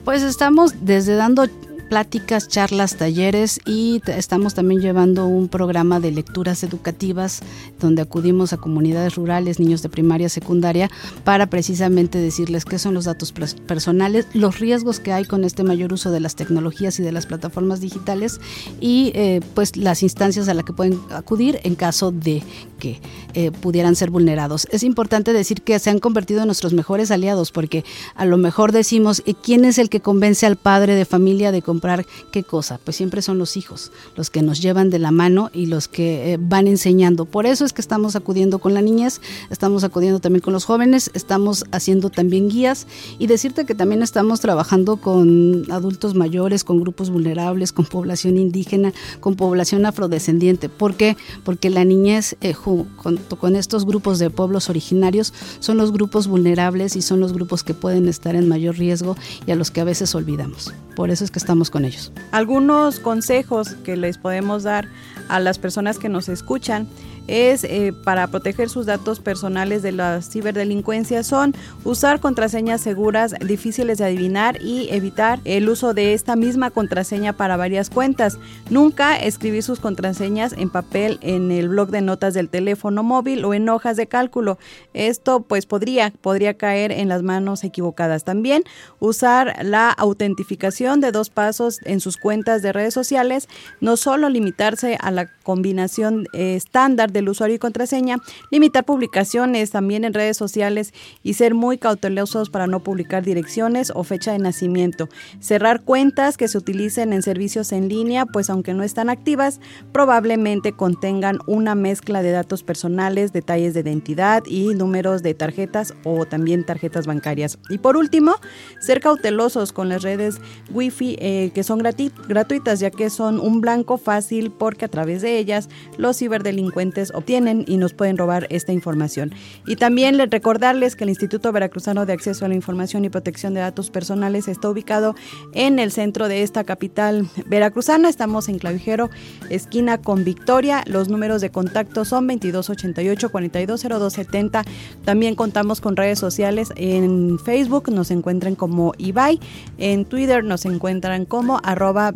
[0.07, 1.49] Pues estamos desde dando
[1.88, 7.40] pláticas, charlas, talleres y estamos también llevando un programa de lecturas educativas
[7.81, 10.90] donde acudimos a comunidades rurales, niños de primaria, secundaria,
[11.25, 15.92] para precisamente decirles qué son los datos personales, los riesgos que hay con este mayor
[15.92, 18.40] uso de las tecnologías y de las plataformas digitales
[18.81, 22.42] y eh, pues las instancias a las que pueden acudir en caso de
[22.79, 23.01] que
[23.35, 24.66] eh, pudieran ser vulnerados.
[24.70, 28.72] Es importante decir que se han convertido en nuestros mejores aliados porque a lo mejor
[28.72, 32.81] decimos, ¿quién es el que convence al padre de familia de comprar qué cosa?
[32.83, 36.33] Pues siempre son los hijos, los que nos llevan de la mano y los que
[36.33, 37.27] eh, van enseñando.
[37.27, 41.11] Por eso es que estamos acudiendo con la niñez, estamos acudiendo también con los jóvenes,
[41.12, 42.87] estamos haciendo también guías
[43.19, 48.95] y decirte que también estamos trabajando con adultos mayores, con grupos vulnerables, con población indígena,
[49.21, 50.71] con población afrodescendiente.
[50.71, 51.19] ¿Por qué?
[51.45, 56.97] Porque la niñez eh, con, con estos grupos de pueblos originarios son los grupos vulnerables
[56.97, 59.15] y son los grupos que pueden estar en mayor riesgo
[59.47, 60.73] y a los que a veces olvidamos.
[60.97, 62.11] Por eso es que estamos con ellos.
[62.33, 64.89] Algunos consejos que les podemos dar
[65.29, 66.89] a las personas que nos escuchan
[67.29, 73.99] es eh, para proteger sus datos personales de la ciberdelincuencia son usar contraseñas seguras, difíciles
[73.99, 78.39] de adivinar y evitar el uso de esta misma contraseña para varias cuentas.
[78.71, 83.55] Nunca escribir sus contraseñas en papel en el blog de notas del teléfono móvil o
[83.55, 84.59] en hojas de cálculo.
[84.95, 88.25] Esto pues podría, podría caer en las manos equivocadas.
[88.25, 88.62] También
[89.01, 93.49] usar la autentificación de dos pasos en sus cuentas de redes sociales,
[93.81, 98.19] no solo limitarse a la combinación eh, estándar del usuario y contraseña,
[98.51, 104.03] limitar publicaciones también en redes sociales y ser muy cautelosos para no publicar direcciones o
[104.03, 105.09] fecha de nacimiento.
[105.39, 109.61] Cerrar cuentas que se utilicen en servicios en línea, pues aunque no están activas,
[109.93, 116.27] probablemente contengan una mezcla de datos personales, detalles de identidad y números de tarjetas o
[116.27, 117.57] también tarjetas bancarias.
[117.71, 118.35] Y por último,
[118.81, 120.41] ser cautelosos con las redes
[120.73, 125.36] Wi-Fi eh, que son gratuitas, ya que son un blanco fácil porque a través de
[125.38, 125.68] ellas
[125.99, 129.33] los ciberdelincuentes obtienen y nos pueden robar esta información.
[129.66, 133.55] Y también les recordarles que el Instituto Veracruzano de Acceso a la Información y Protección
[133.55, 135.14] de Datos Personales está ubicado
[135.53, 138.09] en el centro de esta capital veracruzana.
[138.09, 139.11] Estamos en Clavijero,
[139.51, 140.83] esquina con Victoria.
[140.87, 144.64] Los números de contacto son 2288 420270.
[145.05, 146.72] También contamos con redes sociales.
[146.77, 149.40] En Facebook nos encuentran como Ibai,
[149.79, 152.12] en Twitter nos encuentran como arroba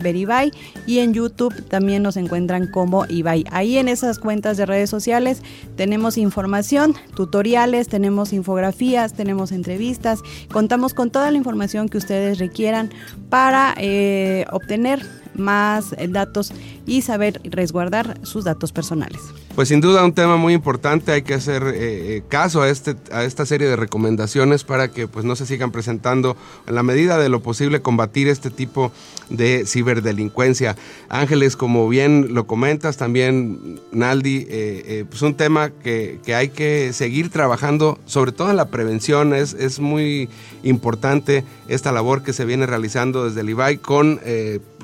[0.87, 3.45] y en YouTube también nos encuentran como Ibai.
[3.51, 5.43] Ahí en esas cuentas de redes sociales
[5.77, 10.21] tenemos información, tutoriales, tenemos infografías, tenemos entrevistas,
[10.53, 12.91] contamos con toda la información que ustedes requieran
[13.29, 16.53] para eh, obtener más datos
[16.87, 19.21] y saber resguardar sus datos personales.
[19.61, 21.73] Pues sin duda un tema muy importante, hay que hacer eh,
[22.17, 25.71] eh, caso a, este, a esta serie de recomendaciones para que pues no se sigan
[25.71, 26.35] presentando
[26.67, 28.91] en la medida de lo posible combatir este tipo
[29.29, 30.77] de ciberdelincuencia.
[31.11, 36.95] Ángeles, como bien lo comentas, también Naldi, eh, pues un tema que, que, hay que
[36.95, 40.31] seguir trabajando, sobre todo en la prevención, es, es muy
[40.63, 44.21] importante esta labor que se viene realizando desde el IBAI con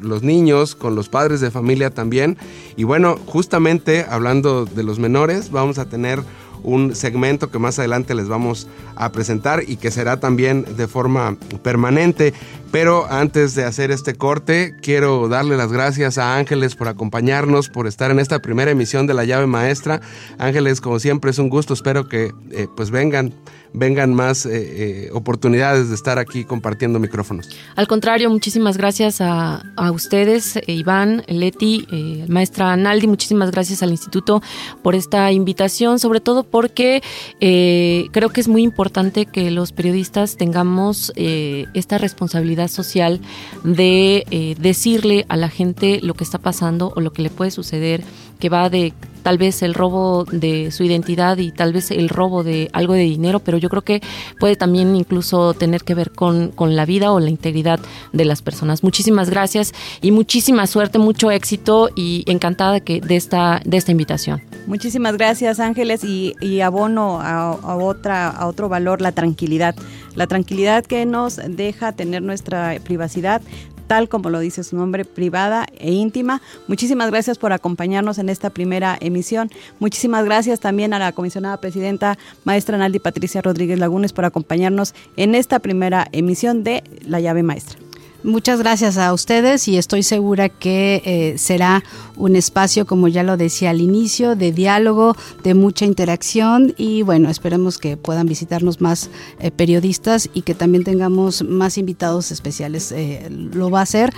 [0.02, 2.36] los niños, con los padres de familia también.
[2.76, 6.22] Y bueno, justamente hablando de los menores, vamos a tener
[6.62, 11.36] un segmento que más adelante les vamos a presentar y que será también de forma
[11.62, 12.34] permanente.
[12.72, 17.86] Pero antes de hacer este corte, quiero darle las gracias a Ángeles por acompañarnos, por
[17.86, 20.00] estar en esta primera emisión de La Llave Maestra.
[20.38, 21.74] Ángeles, como siempre, es un gusto.
[21.74, 23.32] Espero que eh, pues vengan
[23.72, 27.48] vengan más eh, eh, oportunidades de estar aquí compartiendo micrófonos.
[27.74, 31.86] Al contrario, muchísimas gracias a, ustedes, Iván, Leti,
[32.28, 34.42] maestra Naldi, muchísimas gracias al instituto
[34.82, 37.02] por esta invitación, sobre todo porque
[37.38, 43.20] creo que es muy importante que los periodistas tengamos esta responsabilidad social
[43.64, 47.50] de eh, decirle a la gente lo que está pasando o lo que le puede
[47.50, 48.02] suceder,
[48.38, 48.92] que va de
[49.26, 53.00] tal vez el robo de su identidad y tal vez el robo de algo de
[53.00, 54.00] dinero, pero yo creo que
[54.38, 57.80] puede también incluso tener que ver con, con la vida o la integridad
[58.12, 58.84] de las personas.
[58.84, 64.42] Muchísimas gracias y muchísima suerte, mucho éxito y encantada que, de, esta, de esta invitación.
[64.68, 69.74] Muchísimas gracias Ángeles y, y abono a, otra, a otro valor, la tranquilidad.
[70.14, 73.42] La tranquilidad que nos deja tener nuestra privacidad,
[73.86, 76.42] tal como lo dice su nombre, privada e íntima.
[76.68, 79.50] Muchísimas gracias por acompañarnos en esta primera emisión.
[79.78, 85.34] Muchísimas gracias también a la comisionada presidenta, maestra Naldi Patricia Rodríguez Lagunes, por acompañarnos en
[85.34, 87.85] esta primera emisión de La llave maestra.
[88.26, 91.84] Muchas gracias a ustedes y estoy segura que eh, será
[92.16, 97.30] un espacio, como ya lo decía al inicio, de diálogo, de mucha interacción y bueno,
[97.30, 102.90] esperemos que puedan visitarnos más eh, periodistas y que también tengamos más invitados especiales.
[102.90, 104.12] Eh, lo va a ser,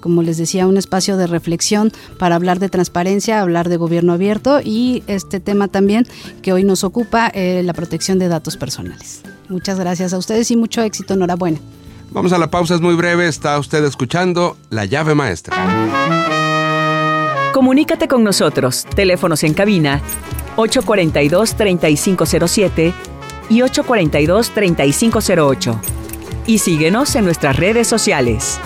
[0.00, 4.60] como les decía, un espacio de reflexión para hablar de transparencia, hablar de gobierno abierto
[4.62, 6.06] y este tema también
[6.42, 9.22] que hoy nos ocupa, la protección de datos personales.
[9.48, 11.14] Muchas gracias a ustedes y mucho éxito.
[11.14, 11.58] Enhorabuena.
[12.10, 13.28] Vamos a la pausa, es muy breve.
[13.28, 15.54] Está usted escuchando La llave maestra.
[17.52, 18.86] Comunícate con nosotros.
[18.94, 20.02] Teléfonos en cabina
[20.56, 22.92] 842-3507
[23.50, 25.78] y 842-3508.
[26.46, 28.58] Y síguenos en nuestras redes sociales.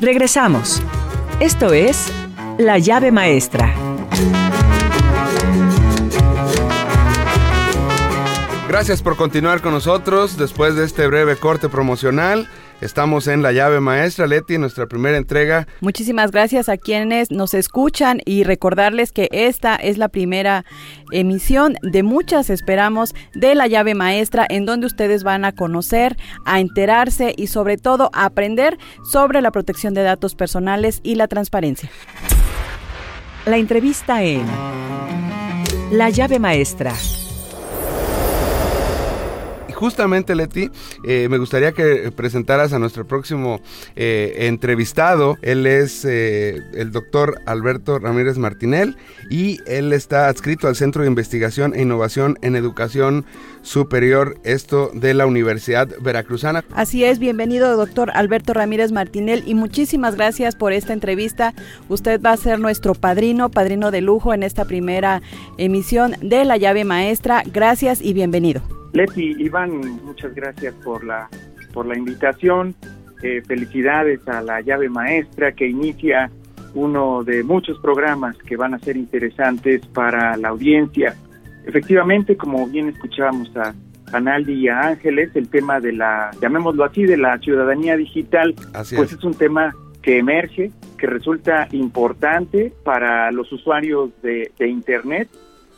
[0.00, 0.82] Regresamos.
[1.40, 2.12] Esto es
[2.58, 3.95] La llave maestra.
[8.76, 12.46] Gracias por continuar con nosotros después de este breve corte promocional.
[12.82, 15.66] Estamos en La llave maestra, Leti, nuestra primera entrega.
[15.80, 20.66] Muchísimas gracias a quienes nos escuchan y recordarles que esta es la primera
[21.10, 26.60] emisión de muchas, esperamos, de La llave maestra, en donde ustedes van a conocer, a
[26.60, 28.76] enterarse y sobre todo a aprender
[29.10, 31.88] sobre la protección de datos personales y la transparencia.
[33.46, 34.44] La entrevista en
[35.90, 36.92] La llave maestra
[39.76, 40.70] justamente, Leti,
[41.04, 43.60] eh, me gustaría que presentaras a nuestro próximo
[43.94, 45.36] eh, entrevistado.
[45.42, 48.96] Él es eh, el doctor Alberto Ramírez Martinel
[49.30, 53.26] y él está adscrito al Centro de Investigación e Innovación en Educación
[53.66, 56.64] Superior, esto de la Universidad Veracruzana.
[56.72, 61.52] Así es, bienvenido doctor Alberto Ramírez Martinel y muchísimas gracias por esta entrevista.
[61.88, 65.20] Usted va a ser nuestro padrino, padrino de lujo en esta primera
[65.58, 67.42] emisión de La llave maestra.
[67.52, 68.62] Gracias y bienvenido.
[68.92, 71.28] Leti, Iván, muchas gracias por la,
[71.74, 72.72] por la invitación.
[73.24, 76.30] Eh, felicidades a la llave maestra que inicia
[76.74, 81.16] uno de muchos programas que van a ser interesantes para la audiencia.
[81.66, 83.74] Efectivamente, como bien escuchábamos a
[84.12, 89.12] Analdi y a Ángeles, el tema de la, llamémoslo así, de la ciudadanía digital, pues
[89.12, 89.24] es.
[89.24, 95.28] un tema que emerge, que resulta importante para los usuarios de, de Internet,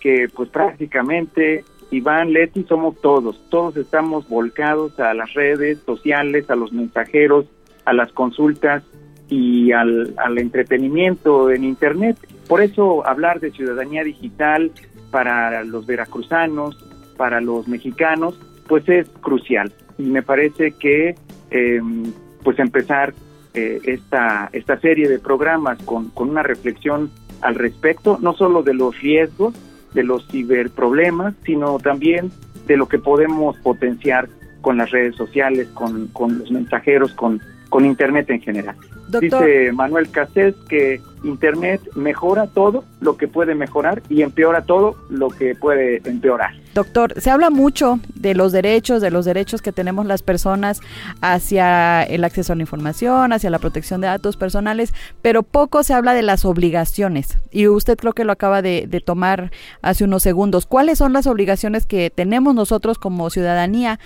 [0.01, 6.57] que pues prácticamente Iván, Leti, somos todos, todos estamos volcados a las redes sociales, a
[6.57, 7.47] los mensajeros,
[7.87, 8.85] a las consultas
[9.31, 12.19] y al, al entretenimiento en Internet.
[12.47, 14.71] Por eso hablar de ciudadanía digital
[15.11, 16.77] para los veracruzanos,
[17.17, 19.73] para los mexicanos, pues es crucial.
[19.99, 21.15] Y me parece que
[21.51, 23.15] em, pues empezar
[23.55, 28.75] eh, esta, esta serie de programas con, con una reflexión al respecto, no solo de
[28.75, 29.55] los riesgos,
[29.95, 32.31] de los ciberproblemas, sino también
[32.67, 34.29] de lo que podemos potenciar
[34.61, 38.77] con las redes sociales, con, con los mensajeros, con, con Internet en general.
[39.09, 45.29] Dice Manuel Cassés que Internet mejora todo lo que puede mejorar y empeora todo lo
[45.31, 46.53] que puede empeorar.
[46.75, 50.81] Doctor, se habla mucho de los derechos, de los derechos que tenemos las personas
[51.21, 55.95] hacia el acceso a la información, hacia la protección de datos personales, pero poco se
[55.95, 57.39] habla de las obligaciones.
[57.51, 59.51] Y usted creo que lo acaba de, de tomar
[59.83, 60.67] hace unos segundos.
[60.67, 63.99] ¿Cuáles son las obligaciones que tenemos nosotros como ciudadanía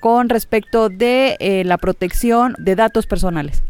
[0.00, 3.62] con respecto de eh, la protección de datos personales?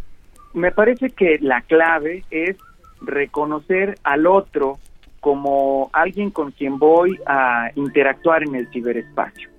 [0.55, 2.57] Me parece que la clave es
[3.01, 4.79] reconocer al otro
[5.21, 9.51] como alguien con quien voy a interactuar en el ciberespacio.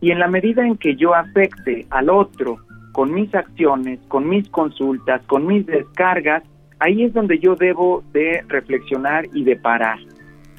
[0.00, 2.58] Y en la medida en que yo afecte al otro
[2.92, 6.42] con mis acciones, con mis consultas, con mis descargas,
[6.78, 9.98] ahí es donde yo debo de reflexionar y de parar.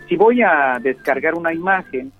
[0.09, 2.11] Si voy a descargar una imagen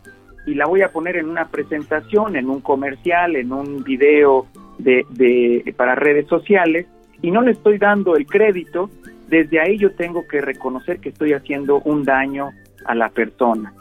[0.46, 4.46] y la voy a poner en una presentación, en un comercial, en un video
[4.78, 6.88] de, de, para redes sociales
[7.22, 8.90] y no le estoy dando el crédito,
[9.28, 12.52] desde ahí yo tengo que reconocer que estoy haciendo un daño
[12.86, 13.74] a la persona.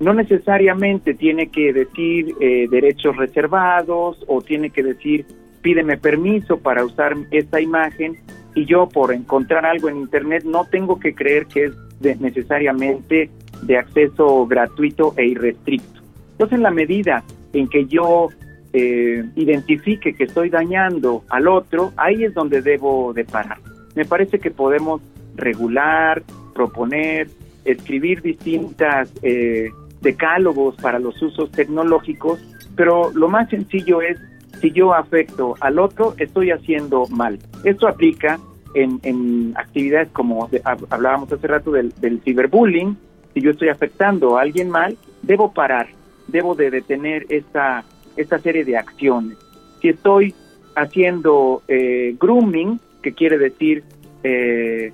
[0.00, 5.26] No necesariamente tiene que decir eh, derechos reservados o tiene que decir
[5.62, 8.16] pídeme permiso para usar esta imagen
[8.54, 13.30] y yo por encontrar algo en internet no tengo que creer que es necesariamente
[13.62, 16.00] de acceso gratuito e irrestricto.
[16.32, 18.28] Entonces, en la medida en que yo
[18.72, 23.58] eh, identifique que estoy dañando al otro, ahí es donde debo de parar.
[23.94, 25.00] Me parece que podemos
[25.36, 26.22] regular,
[26.54, 27.28] proponer,
[27.64, 32.40] escribir distintas eh, decálogos para los usos tecnológicos,
[32.74, 34.18] pero lo más sencillo es,
[34.60, 37.38] si yo afecto al otro, estoy haciendo mal.
[37.64, 38.38] Esto aplica
[38.74, 40.48] en, actividades como
[40.90, 42.96] hablábamos hace rato del, del ciberbullying,
[43.34, 45.88] si yo estoy afectando a alguien mal, debo parar,
[46.28, 47.84] debo de detener esta,
[48.16, 49.38] esta serie de acciones.
[49.80, 50.34] Si estoy
[50.74, 53.82] haciendo eh, grooming, que quiere decir
[54.22, 54.92] eh,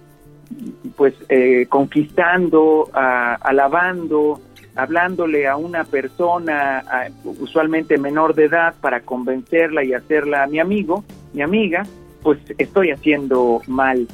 [0.97, 4.41] pues eh, conquistando, alabando,
[4.75, 6.83] hablándole a una persona
[7.25, 11.05] usualmente menor de edad para convencerla y hacerla mi amigo,
[11.35, 11.85] mi amiga,
[12.23, 14.09] pues estoy haciendo mal.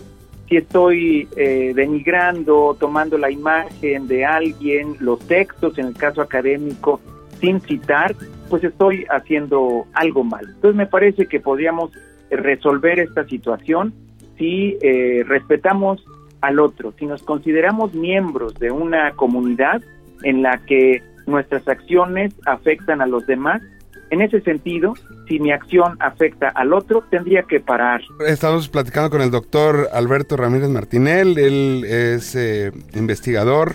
[0.48, 7.00] Si estoy denigrando, tomando la imagen de alguien, los textos en el caso académico,
[7.40, 8.16] sin citar,
[8.48, 10.44] pues estoy haciendo algo mal.
[10.46, 11.90] Entonces me parece que podríamos
[12.30, 13.94] resolver esta situación
[14.38, 16.04] si eh, respetamos
[16.40, 19.82] al otro, si nos consideramos miembros de una comunidad
[20.22, 23.62] en la que nuestras acciones afectan a los demás.
[24.10, 24.94] En ese sentido,
[25.26, 28.02] si mi acción afecta al otro, tendría que parar.
[28.26, 33.74] Estamos platicando con el doctor Alberto Ramírez Martinel, él es eh, investigador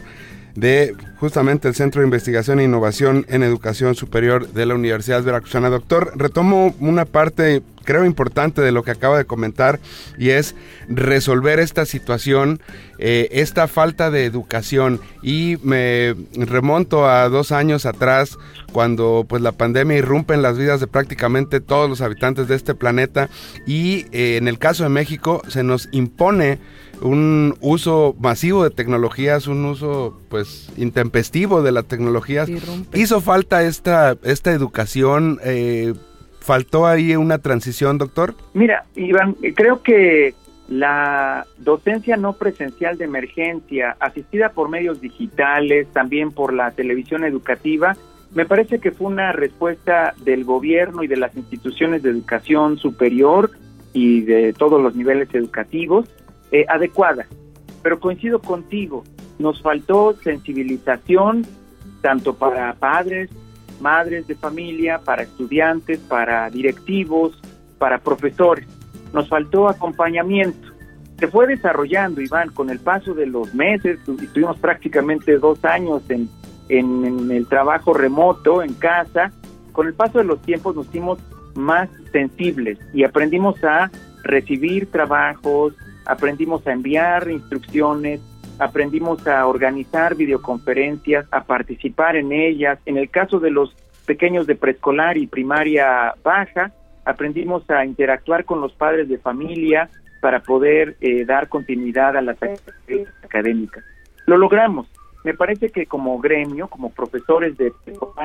[0.59, 5.69] de justamente el Centro de Investigación e Innovación en Educación Superior de la Universidad Veracruzana.
[5.69, 9.79] Doctor, retomo una parte creo importante de lo que acaba de comentar
[10.19, 10.53] y es
[10.89, 12.61] resolver esta situación,
[12.99, 18.37] eh, esta falta de educación y me remonto a dos años atrás
[18.71, 22.75] cuando pues la pandemia irrumpe en las vidas de prácticamente todos los habitantes de este
[22.75, 23.27] planeta
[23.65, 26.59] y eh, en el caso de México se nos impone
[27.01, 32.49] un uso masivo de tecnologías, un uso pues intempestivo de las tecnologías.
[32.93, 35.39] ¿Hizo falta esta, esta educación?
[35.43, 35.93] Eh,
[36.39, 38.35] ¿Faltó ahí una transición, doctor?
[38.53, 40.33] Mira, Iván, creo que
[40.67, 47.97] la docencia no presencial de emergencia, asistida por medios digitales, también por la televisión educativa,
[48.33, 53.51] me parece que fue una respuesta del gobierno y de las instituciones de educación superior
[53.91, 56.07] y de todos los niveles educativos
[56.51, 57.25] eh, adecuada.
[57.81, 59.03] Pero coincido contigo,
[59.37, 61.45] nos faltó sensibilización
[62.01, 63.29] tanto para padres,
[63.79, 67.39] madres de familia, para estudiantes, para directivos,
[67.77, 68.67] para profesores.
[69.13, 70.67] Nos faltó acompañamiento.
[71.17, 76.29] Se fue desarrollando, Iván, con el paso de los meses, estuvimos prácticamente dos años en
[76.69, 79.31] en, el trabajo remoto, en casa,
[79.71, 81.19] con el paso de los tiempos nos hicimos
[81.55, 83.91] más sensibles y aprendimos a
[84.23, 85.73] recibir trabajos,
[86.09, 88.19] aprendimos a enviar instrucciones,
[88.57, 92.79] aprendimos a organizar videoconferencias, a participar en ellas.
[92.85, 96.71] En el caso de los pequeños de preescolar y primaria baja,
[97.05, 99.89] aprendimos a interactuar con los padres de familia
[100.19, 103.83] para poder eh, dar continuidad a las actividades académicas.
[104.25, 104.87] Lo logramos,
[105.23, 107.71] me parece que como gremio, como profesores de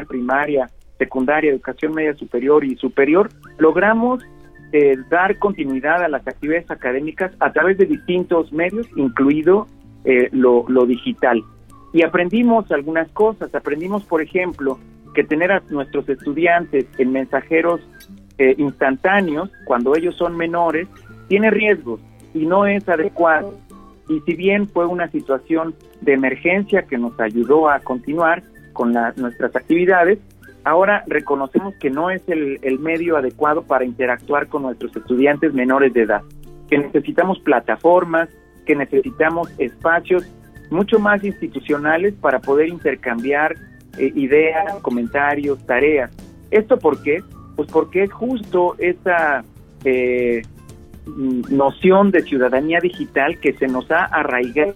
[0.09, 3.29] primaria, secundaria, educación media superior y superior,
[3.59, 4.25] logramos
[4.77, 9.69] eh, dar continuidad a las actividades académicas a través de distintos medios, incluido
[10.05, 11.45] eh, lo, digital.
[11.93, 13.55] Y aprendimos algunas cosas.
[13.55, 14.81] Aprendimos, por ejemplo,
[15.15, 17.83] que tener a nuestros estudiantes en mensajeros
[18.39, 20.89] eh, instantáneos, cuando ellos son menores,
[21.29, 22.01] tiene riesgos
[22.35, 23.55] y no es adecuado.
[24.09, 29.55] Y si bien fue una situación de emergencia que nos ayudó a continuar con nuestras
[29.55, 30.19] actividades,
[30.65, 35.93] ahora reconocemos que no es el, el medio adecuado para interactuar con nuestros estudiantes menores
[35.93, 36.23] de edad,
[36.69, 38.29] que necesitamos plataformas,
[38.67, 40.27] que necesitamos espacios
[40.71, 43.55] mucho más institucionales para poder intercambiar
[43.99, 46.11] eh, ideas, comentarios, tareas.
[46.51, 47.23] ¿Esto por qué?
[47.57, 49.45] Pues porque es justo esa
[49.85, 50.43] eh,
[51.07, 54.75] noción de ciudadanía digital que se nos ha arraigado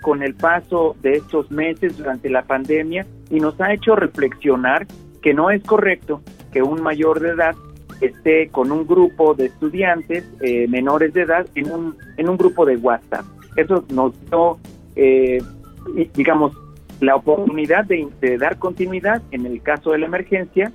[0.00, 4.86] con el paso de estos meses durante la pandemia y nos ha hecho reflexionar
[5.22, 6.22] que no es correcto
[6.52, 7.54] que un mayor de edad
[8.00, 12.64] esté con un grupo de estudiantes eh, menores de edad en un, en un grupo
[12.64, 13.24] de WhatsApp.
[13.56, 14.58] Eso nos dio,
[14.96, 15.42] eh,
[16.14, 16.52] digamos,
[17.00, 20.72] la oportunidad de, de, dar continuidad en el caso de la emergencia,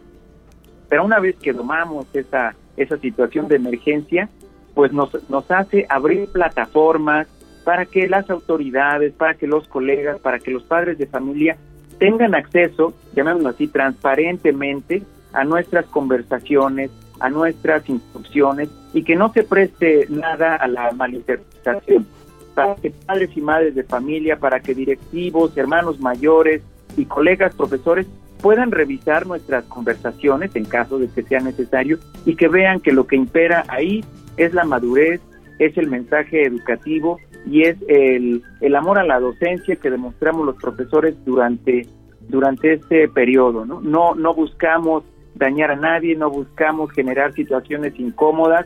[0.90, 4.30] pero una vez que domamos esa, esa situación de emergencia,
[4.74, 7.28] pues nos, nos hace abrir plataformas
[7.66, 11.58] para que las autoridades, para que los colegas, para que los padres de familia
[11.98, 15.02] tengan acceso, llamémoslo así, transparentemente
[15.34, 22.06] a nuestras conversaciones, a nuestras instrucciones y que no se preste nada a la malinterpretación.
[22.54, 26.62] Para que padres y madres de familia, para que directivos, hermanos mayores
[26.96, 28.06] y colegas profesores
[28.42, 33.08] puedan revisar nuestras conversaciones en caso de que sea necesario y que vean que lo
[33.08, 34.06] que impera ahí
[34.38, 35.20] es la madurez,
[35.58, 40.56] es el mensaje educativo y es el, el amor a la docencia que demostramos los
[40.56, 41.88] profesores durante,
[42.28, 43.66] durante este periodo.
[43.66, 43.82] ¿no?
[43.82, 45.04] No, no buscamos
[45.36, 48.66] dañar a nadie, no buscamos generar situaciones incómodas,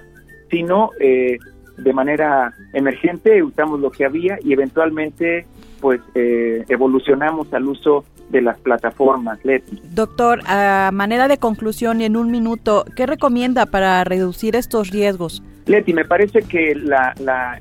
[0.49, 1.37] sino eh,
[1.77, 5.45] de manera emergente usamos lo que había y eventualmente
[5.79, 9.81] pues eh, evolucionamos al uso de las plataformas Leti.
[9.93, 15.43] Doctor, a manera de conclusión y en un minuto, ¿qué recomienda para reducir estos riesgos?
[15.65, 17.13] Leti, me parece que la,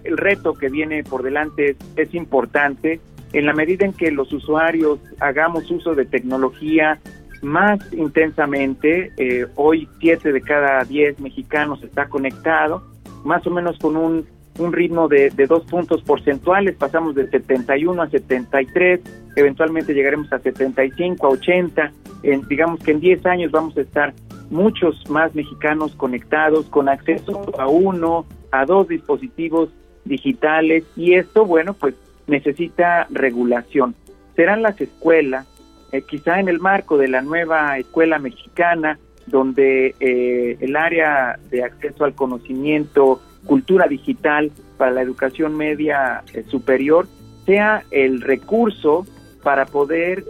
[0.02, 3.00] el reto que viene por delante es, importante
[3.34, 6.98] en la medida en que los usuarios hagamos uso de tecnología
[7.42, 9.12] más intensamente.
[9.18, 12.82] Eh, hoy siete de cada diez mexicanos está conectado,
[13.24, 14.26] más o menos con un,
[14.58, 16.76] un ritmo de, de, dos puntos porcentuales.
[16.76, 19.00] Pasamos de 71 a 73,
[19.40, 21.92] eventualmente llegaremos a 75, a 80.
[22.22, 24.14] En, digamos que en 10 años vamos a estar
[24.50, 29.70] muchos más mexicanos conectados con acceso a uno, a dos dispositivos
[30.04, 31.94] digitales y esto, bueno, pues
[32.26, 33.94] necesita regulación.
[34.36, 35.46] Serán las escuelas,
[35.92, 41.64] eh, quizá en el marco de la nueva escuela mexicana, donde eh, el área de
[41.64, 47.06] acceso al conocimiento, cultura digital para la educación media eh, superior,
[47.44, 49.06] sea el recurso
[49.48, 50.26] para poder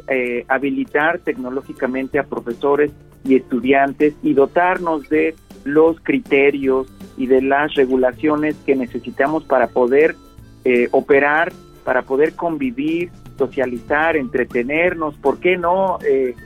[0.46, 2.92] habilitar tecnológicamente a profesores
[3.24, 10.14] y estudiantes y dotarnos de los criterios y de las regulaciones que necesitamos para poder
[10.64, 11.52] eh, operar,
[11.82, 16.36] para poder convivir, socializar, entretenernos, ¿por qué no eh,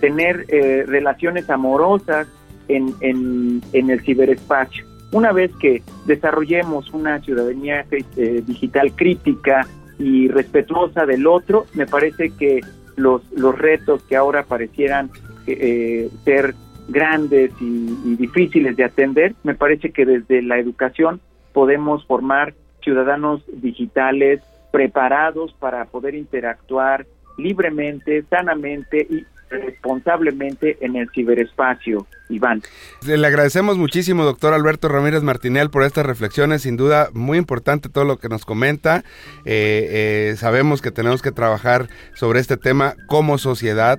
[0.00, 2.28] tener eh, relaciones amorosas
[2.68, 4.84] en, en, en, el ciberespacio?
[5.12, 9.66] una vez que desarrollemos una ciudadanía eh, digital crítica
[10.00, 12.60] y respetuosa del otro, me parece que
[12.96, 15.10] los, los retos que ahora parecieran
[15.46, 16.54] eh, ser
[16.88, 21.20] grandes y, difíciles de atender, me parece que desde la educación
[21.52, 24.40] podemos formar ciudadanos digitales
[24.72, 32.06] preparados para poder interactuar libremente, sanamente y responsablemente en el ciberespacio.
[32.30, 32.62] Iván.
[33.04, 36.62] Le agradecemos muchísimo, doctor Alberto Ramírez Martinel, por estas reflexiones.
[36.62, 39.04] Sin duda, muy importante todo lo que nos comenta.
[39.44, 43.98] Eh, eh, sabemos que tenemos que trabajar sobre este tema como sociedad.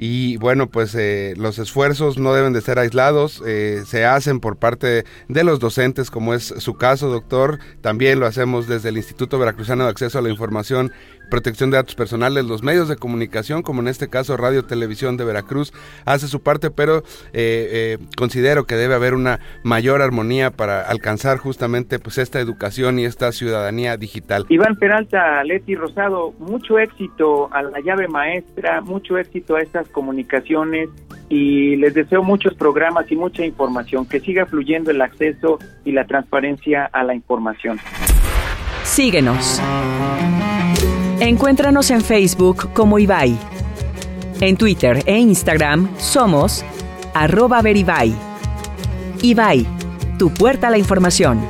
[0.00, 4.56] Y bueno, pues eh, los esfuerzos no deben de ser aislados, eh, se hacen por
[4.56, 7.58] parte de los docentes, como es su caso, doctor.
[7.80, 10.92] También lo hacemos desde el Instituto Veracruzano de Acceso a la Información
[11.28, 15.24] protección de datos personales, los medios de comunicación, como en este caso Radio Televisión de
[15.24, 15.72] Veracruz,
[16.06, 17.02] hace su parte, pero
[17.34, 23.04] eh, considero que debe haber una mayor armonía para alcanzar justamente pues esta educación y
[23.04, 24.46] esta ciudadanía digital.
[24.48, 30.88] Iván Peralta, Leti Rosado, mucho éxito a la llave maestra, mucho éxito a estas comunicaciones
[31.28, 36.06] y les deseo muchos programas y mucha información, que siga fluyendo el acceso y la
[36.06, 37.78] transparencia a la información.
[38.84, 39.60] Síguenos.
[41.20, 43.36] Encuéntranos en Facebook como Ibai.
[44.40, 46.64] En Twitter e Instagram somos
[47.12, 48.14] arroba veribai.
[49.22, 49.66] Ibai,
[50.18, 51.40] tu puerta a la información.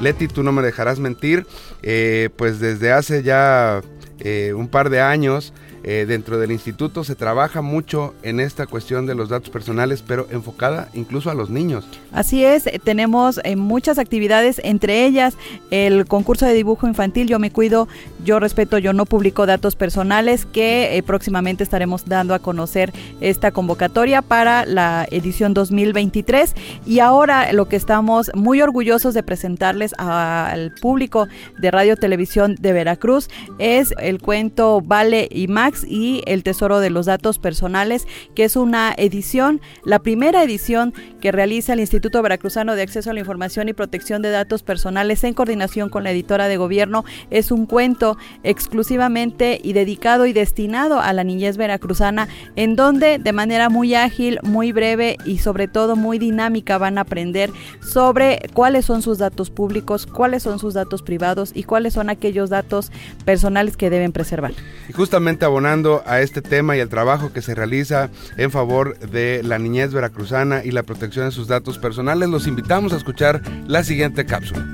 [0.00, 1.46] Leti, tú no me dejarás mentir,
[1.82, 3.80] eh, pues desde hace ya
[4.20, 5.52] eh, un par de años
[5.90, 10.26] eh, dentro del instituto se trabaja mucho en esta cuestión de los datos personales, pero
[10.30, 11.88] enfocada incluso a los niños.
[12.12, 15.38] Así es, eh, tenemos eh, muchas actividades, entre ellas
[15.70, 17.88] el concurso de dibujo infantil Yo me cuido,
[18.22, 24.20] yo respeto, yo no publico datos personales, que próximamente estaremos dando a conocer esta convocatoria
[24.20, 26.54] para la edición 2023.
[26.84, 31.28] Y ahora lo que estamos muy orgullosos de presentarles al público
[31.58, 36.90] de Radio Televisión de Veracruz es el cuento Vale y Max y El Tesoro de
[36.90, 42.74] los Datos Personales, que es una edición, la primera edición que realiza el Instituto Veracruzano
[42.74, 46.48] de Acceso a la Información y Protección de Datos Personales en coordinación con la editora
[46.48, 47.04] de gobierno.
[47.30, 53.32] Es un cuento exclusivamente y dedicado y destinado a la niñez veracruzana, en donde de
[53.32, 57.50] manera muy ágil, muy breve y sobre todo muy dinámica van a aprender
[57.80, 62.50] sobre cuáles son sus datos públicos, cuáles son sus datos privados y cuáles son aquellos
[62.50, 62.90] datos
[63.24, 64.52] personales que deben preservar.
[64.88, 69.42] Y justamente abonando a este tema y al trabajo que se realiza en favor de
[69.42, 73.82] la niñez veracruzana y la protección de sus datos personales, los invitamos a escuchar la
[73.82, 74.64] siguiente cápsula.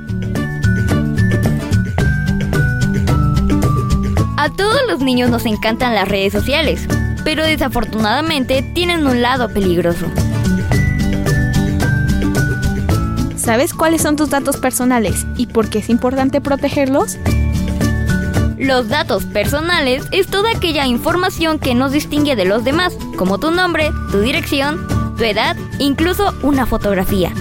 [4.37, 6.87] A todos los niños nos encantan las redes sociales,
[7.25, 10.05] pero desafortunadamente tienen un lado peligroso.
[13.37, 17.17] ¿Sabes cuáles son tus datos personales y por qué es importante protegerlos?
[18.59, 23.51] Los datos personales es toda aquella información que nos distingue de los demás, como tu
[23.51, 24.87] nombre, tu dirección,
[25.17, 27.33] tu edad, incluso una fotografía.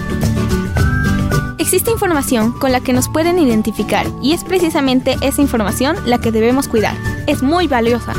[1.58, 6.32] Existe información con la que nos pueden identificar y es precisamente esa información la que
[6.32, 6.96] debemos cuidar.
[7.26, 8.12] Es muy valiosa.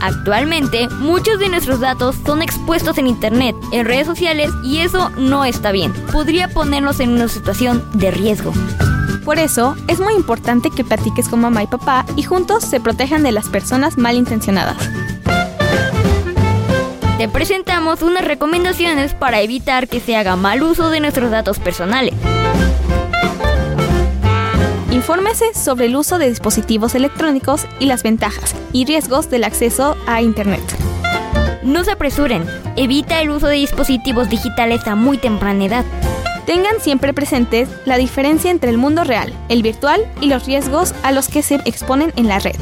[0.00, 5.44] Actualmente, muchos de nuestros datos son expuestos en Internet, en redes sociales y eso no
[5.44, 5.92] está bien.
[6.12, 8.52] Podría ponernos en una situación de riesgo.
[9.24, 13.22] Por eso, es muy importante que platiques con mamá y papá y juntos se protejan
[13.22, 14.76] de las personas malintencionadas.
[17.18, 22.14] Te presentamos unas recomendaciones para evitar que se haga mal uso de nuestros datos personales.
[24.90, 30.20] Infórmese sobre el uso de dispositivos electrónicos y las ventajas y riesgos del acceso a
[30.20, 30.62] Internet.
[31.62, 32.44] No se apresuren,
[32.76, 35.84] evita el uso de dispositivos digitales a muy temprana edad.
[36.46, 41.12] Tengan siempre presentes la diferencia entre el mundo real, el virtual y los riesgos a
[41.12, 42.56] los que se exponen en la red.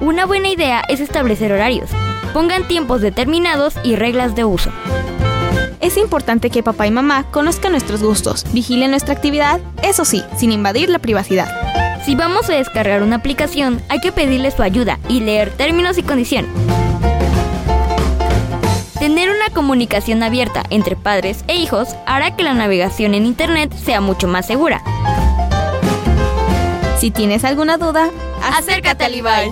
[0.00, 1.90] Una buena idea es establecer horarios.
[2.32, 4.70] Pongan tiempos determinados y reglas de uso.
[5.80, 10.52] Es importante que papá y mamá conozcan nuestros gustos, vigilen nuestra actividad, eso sí, sin
[10.52, 11.48] invadir la privacidad.
[12.04, 16.02] Si vamos a descargar una aplicación, hay que pedirle su ayuda y leer términos y
[16.02, 16.50] condiciones.
[19.02, 24.00] Tener una comunicación abierta entre padres e hijos hará que la navegación en Internet sea
[24.00, 24.80] mucho más segura.
[26.98, 28.10] Si tienes alguna duda,
[28.56, 29.50] acércate al IBAL.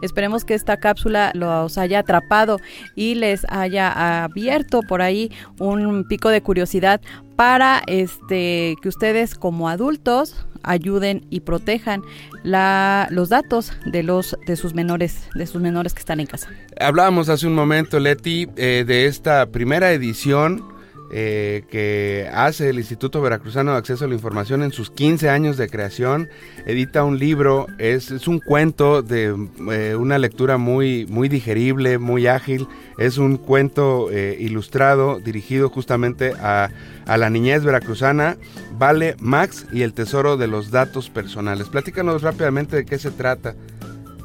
[0.00, 2.60] Esperemos que esta cápsula los haya atrapado
[2.94, 7.02] y les haya abierto por ahí un pico de curiosidad
[7.36, 12.02] para este que ustedes como adultos ayuden y protejan
[12.42, 16.48] la, los datos de los de sus menores de sus menores que están en casa.
[16.80, 20.73] Hablábamos hace un momento, Leti, eh, de esta primera edición
[21.16, 25.56] eh, que hace el Instituto Veracruzano de Acceso a la Información en sus 15 años
[25.56, 26.28] de creación.
[26.66, 29.32] Edita un libro, es, es un cuento de
[29.70, 32.66] eh, una lectura muy, muy digerible, muy ágil.
[32.98, 36.70] Es un cuento eh, ilustrado dirigido justamente a,
[37.06, 38.36] a la niñez veracruzana.
[38.76, 41.68] Vale Max y el tesoro de los datos personales.
[41.68, 43.54] Platícanos rápidamente de qué se trata.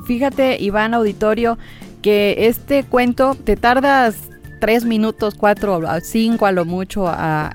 [0.07, 1.59] Fíjate, Iván Auditorio,
[2.01, 4.15] que este cuento te tardas
[4.59, 7.11] tres minutos, cuatro, cinco a lo mucho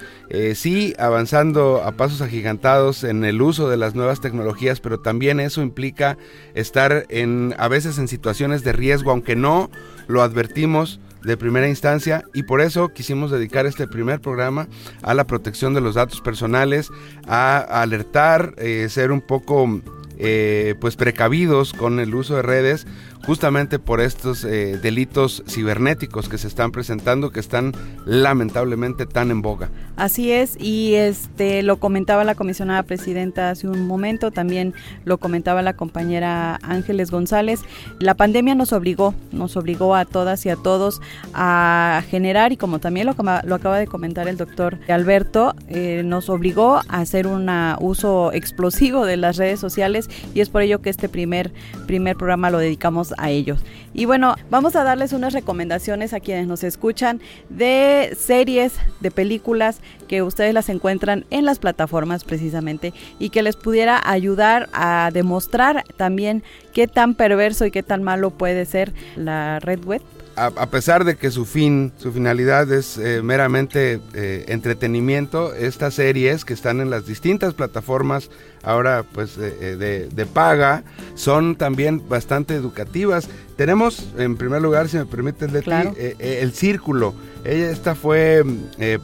[0.54, 5.60] sí, avanzando a pasos agigantados en el uso de las nuevas tecnologías, pero también eso
[5.60, 6.16] implica
[6.54, 9.70] estar en, a veces en situaciones de riesgo, aunque no
[10.06, 14.68] lo advertimos de primera instancia y por eso quisimos dedicar este primer programa
[15.02, 16.90] a la protección de los datos personales,
[17.26, 19.80] a alertar, eh, ser un poco
[20.18, 22.86] eh, pues precavidos con el uso de redes
[23.26, 27.72] justamente por estos eh, delitos cibernéticos que se están presentando, que están
[28.04, 29.68] lamentablemente tan en boga.
[29.96, 35.62] Así es, y este lo comentaba la comisionada presidenta hace un momento, también lo comentaba
[35.62, 37.62] la compañera Ángeles González.
[37.98, 41.00] La pandemia nos obligó, nos obligó a todas y a todos
[41.34, 46.28] a generar, y como también lo, lo acaba de comentar el doctor Alberto, eh, nos
[46.28, 47.50] obligó a hacer un
[47.80, 51.52] uso explosivo de las redes sociales, y es por ello que este primer,
[51.86, 53.60] primer programa lo dedicamos a ellos.
[53.94, 59.80] Y bueno, vamos a darles unas recomendaciones a quienes nos escuchan de series, de películas
[60.08, 65.84] que ustedes las encuentran en las plataformas precisamente y que les pudiera ayudar a demostrar
[65.96, 66.42] también
[66.72, 70.02] qué tan perverso y qué tan malo puede ser la red web
[70.36, 76.44] a, pesar de que su fin, su finalidad es eh, meramente eh, entretenimiento, estas series
[76.44, 78.30] que están en las distintas plataformas
[78.66, 83.28] ahora pues de, de, paga son también bastante educativas.
[83.56, 87.14] Tenemos en primer lugar, si me permite, Leti, eh, El Círculo.
[87.44, 88.44] Ella, esta fue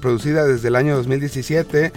[0.00, 1.92] producida desde el año 2017.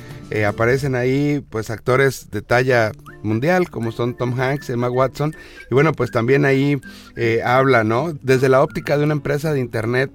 [0.47, 2.91] aparecen ahí pues actores de talla
[3.25, 5.35] mundial, como son Tom Hanks, Emma Watson.
[5.69, 6.79] Y bueno, pues también ahí
[7.17, 8.13] eh, habla, ¿no?
[8.21, 10.11] Desde la óptica de una empresa de Internet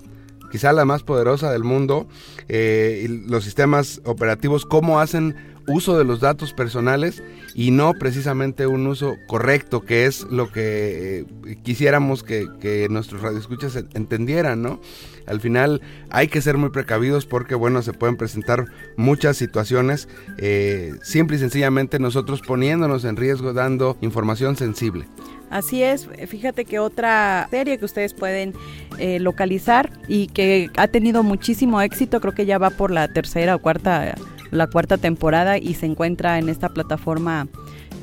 [0.50, 2.08] quizá la más poderosa del mundo,
[2.48, 5.36] eh, y los sistemas operativos, cómo hacen
[5.70, 7.22] uso de los datos personales
[7.54, 13.22] y no precisamente un uso correcto, que es lo que eh, quisiéramos que, que nuestros
[13.22, 14.80] radioescuchas entendieran, ¿no?
[15.26, 18.66] Al final hay que ser muy precavidos porque, bueno, se pueden presentar
[18.96, 20.08] muchas situaciones,
[20.38, 25.06] eh, simple y sencillamente nosotros poniéndonos en riesgo, dando información sensible.
[25.50, 28.54] Así es, fíjate que otra serie que ustedes pueden
[28.98, 33.56] eh, localizar y que ha tenido muchísimo éxito, creo que ya va por la tercera
[33.56, 34.14] o cuarta,
[34.50, 37.48] la cuarta temporada y se encuentra en esta plataforma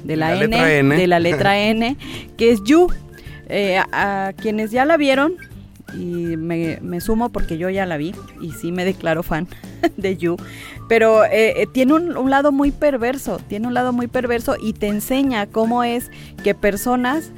[0.03, 1.97] de la, N, de la letra N,
[2.37, 2.87] que es You.
[3.49, 5.35] Eh, a, quienes ya la vieron,
[5.93, 9.47] y me, sumo porque yo ya la vi y sí me declaro fan
[9.97, 10.35] de You,
[10.89, 14.87] pero eh, tiene un, un, lado muy perverso, tiene un lado muy perverso y te
[14.87, 16.11] enseña cómo es
[16.43, 17.31] que personas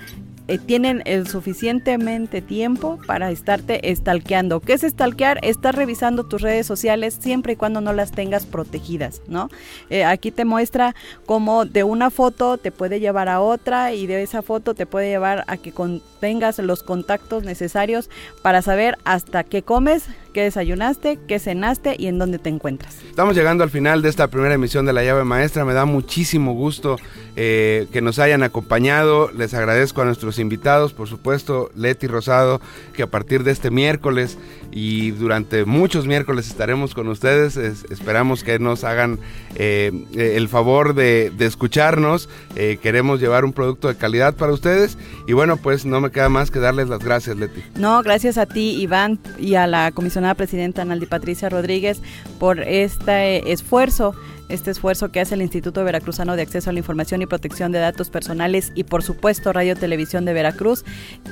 [0.49, 4.61] eh, tienen el suficientemente tiempo para estarte stalkeando.
[4.61, 5.37] ¿Qué es stalkear?
[5.43, 9.49] Estar revisando tus redes sociales siempre y cuando no las tengas protegidas, ¿no?
[9.91, 10.95] Eh, aquí te muestra
[11.27, 15.09] cómo de una foto te puede llevar a otra y de esa foto te puede
[15.09, 15.71] llevar a que
[16.19, 18.09] tengas los contactos necesarios
[18.41, 22.97] para saber hasta qué comes, qué desayunaste, qué cenaste y en dónde te encuentras.
[23.09, 25.65] Estamos llegando al final de esta primera emisión de La Llave Maestra.
[25.65, 26.97] Me da muchísimo gusto
[27.35, 29.31] eh, que nos hayan acompañado.
[29.31, 32.61] Les agradezco a nuestros invitados, por supuesto, Leti Rosado,
[32.93, 34.37] que a partir de este miércoles
[34.71, 37.57] y durante muchos miércoles estaremos con ustedes.
[37.57, 39.19] esperamos que nos hagan
[39.55, 42.29] eh, el favor de, escucharnos.
[42.55, 44.97] Eh, queremos llevar un producto de calidad para ustedes.
[45.27, 47.63] Y bueno, pues no me queda más que darles las gracias, Leti.
[47.75, 52.01] No, gracias a ti, Iván, y a la comisionada presidenta Analdi Patricia Rodríguez
[52.39, 54.13] por este esfuerzo
[54.49, 57.77] este esfuerzo que hace el Instituto Veracruzano de Acceso a la Información y Protección de
[57.77, 60.83] Datos Personales y por supuesto Radio Televisión de Veracruz,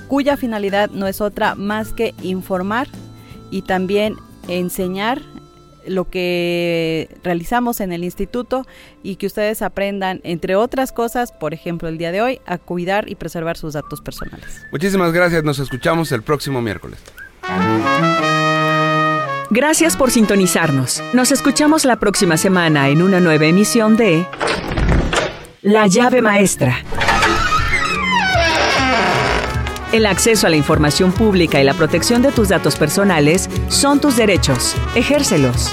[0.07, 2.88] cuya finalidad no es otra más que informar
[3.51, 4.15] y también
[4.47, 5.21] enseñar
[5.87, 8.65] lo que realizamos en el instituto
[9.03, 13.09] y que ustedes aprendan, entre otras cosas, por ejemplo, el día de hoy, a cuidar
[13.09, 14.65] y preservar sus datos personales.
[14.71, 16.99] Muchísimas gracias, nos escuchamos el próximo miércoles.
[19.49, 21.01] Gracias por sintonizarnos.
[21.13, 24.25] Nos escuchamos la próxima semana en una nueva emisión de
[25.61, 26.83] La llave maestra.
[29.93, 34.17] El acceso a la información pública y la protección de tus datos personales son tus
[34.17, 34.75] derechos.
[34.95, 35.71] Ejércelos.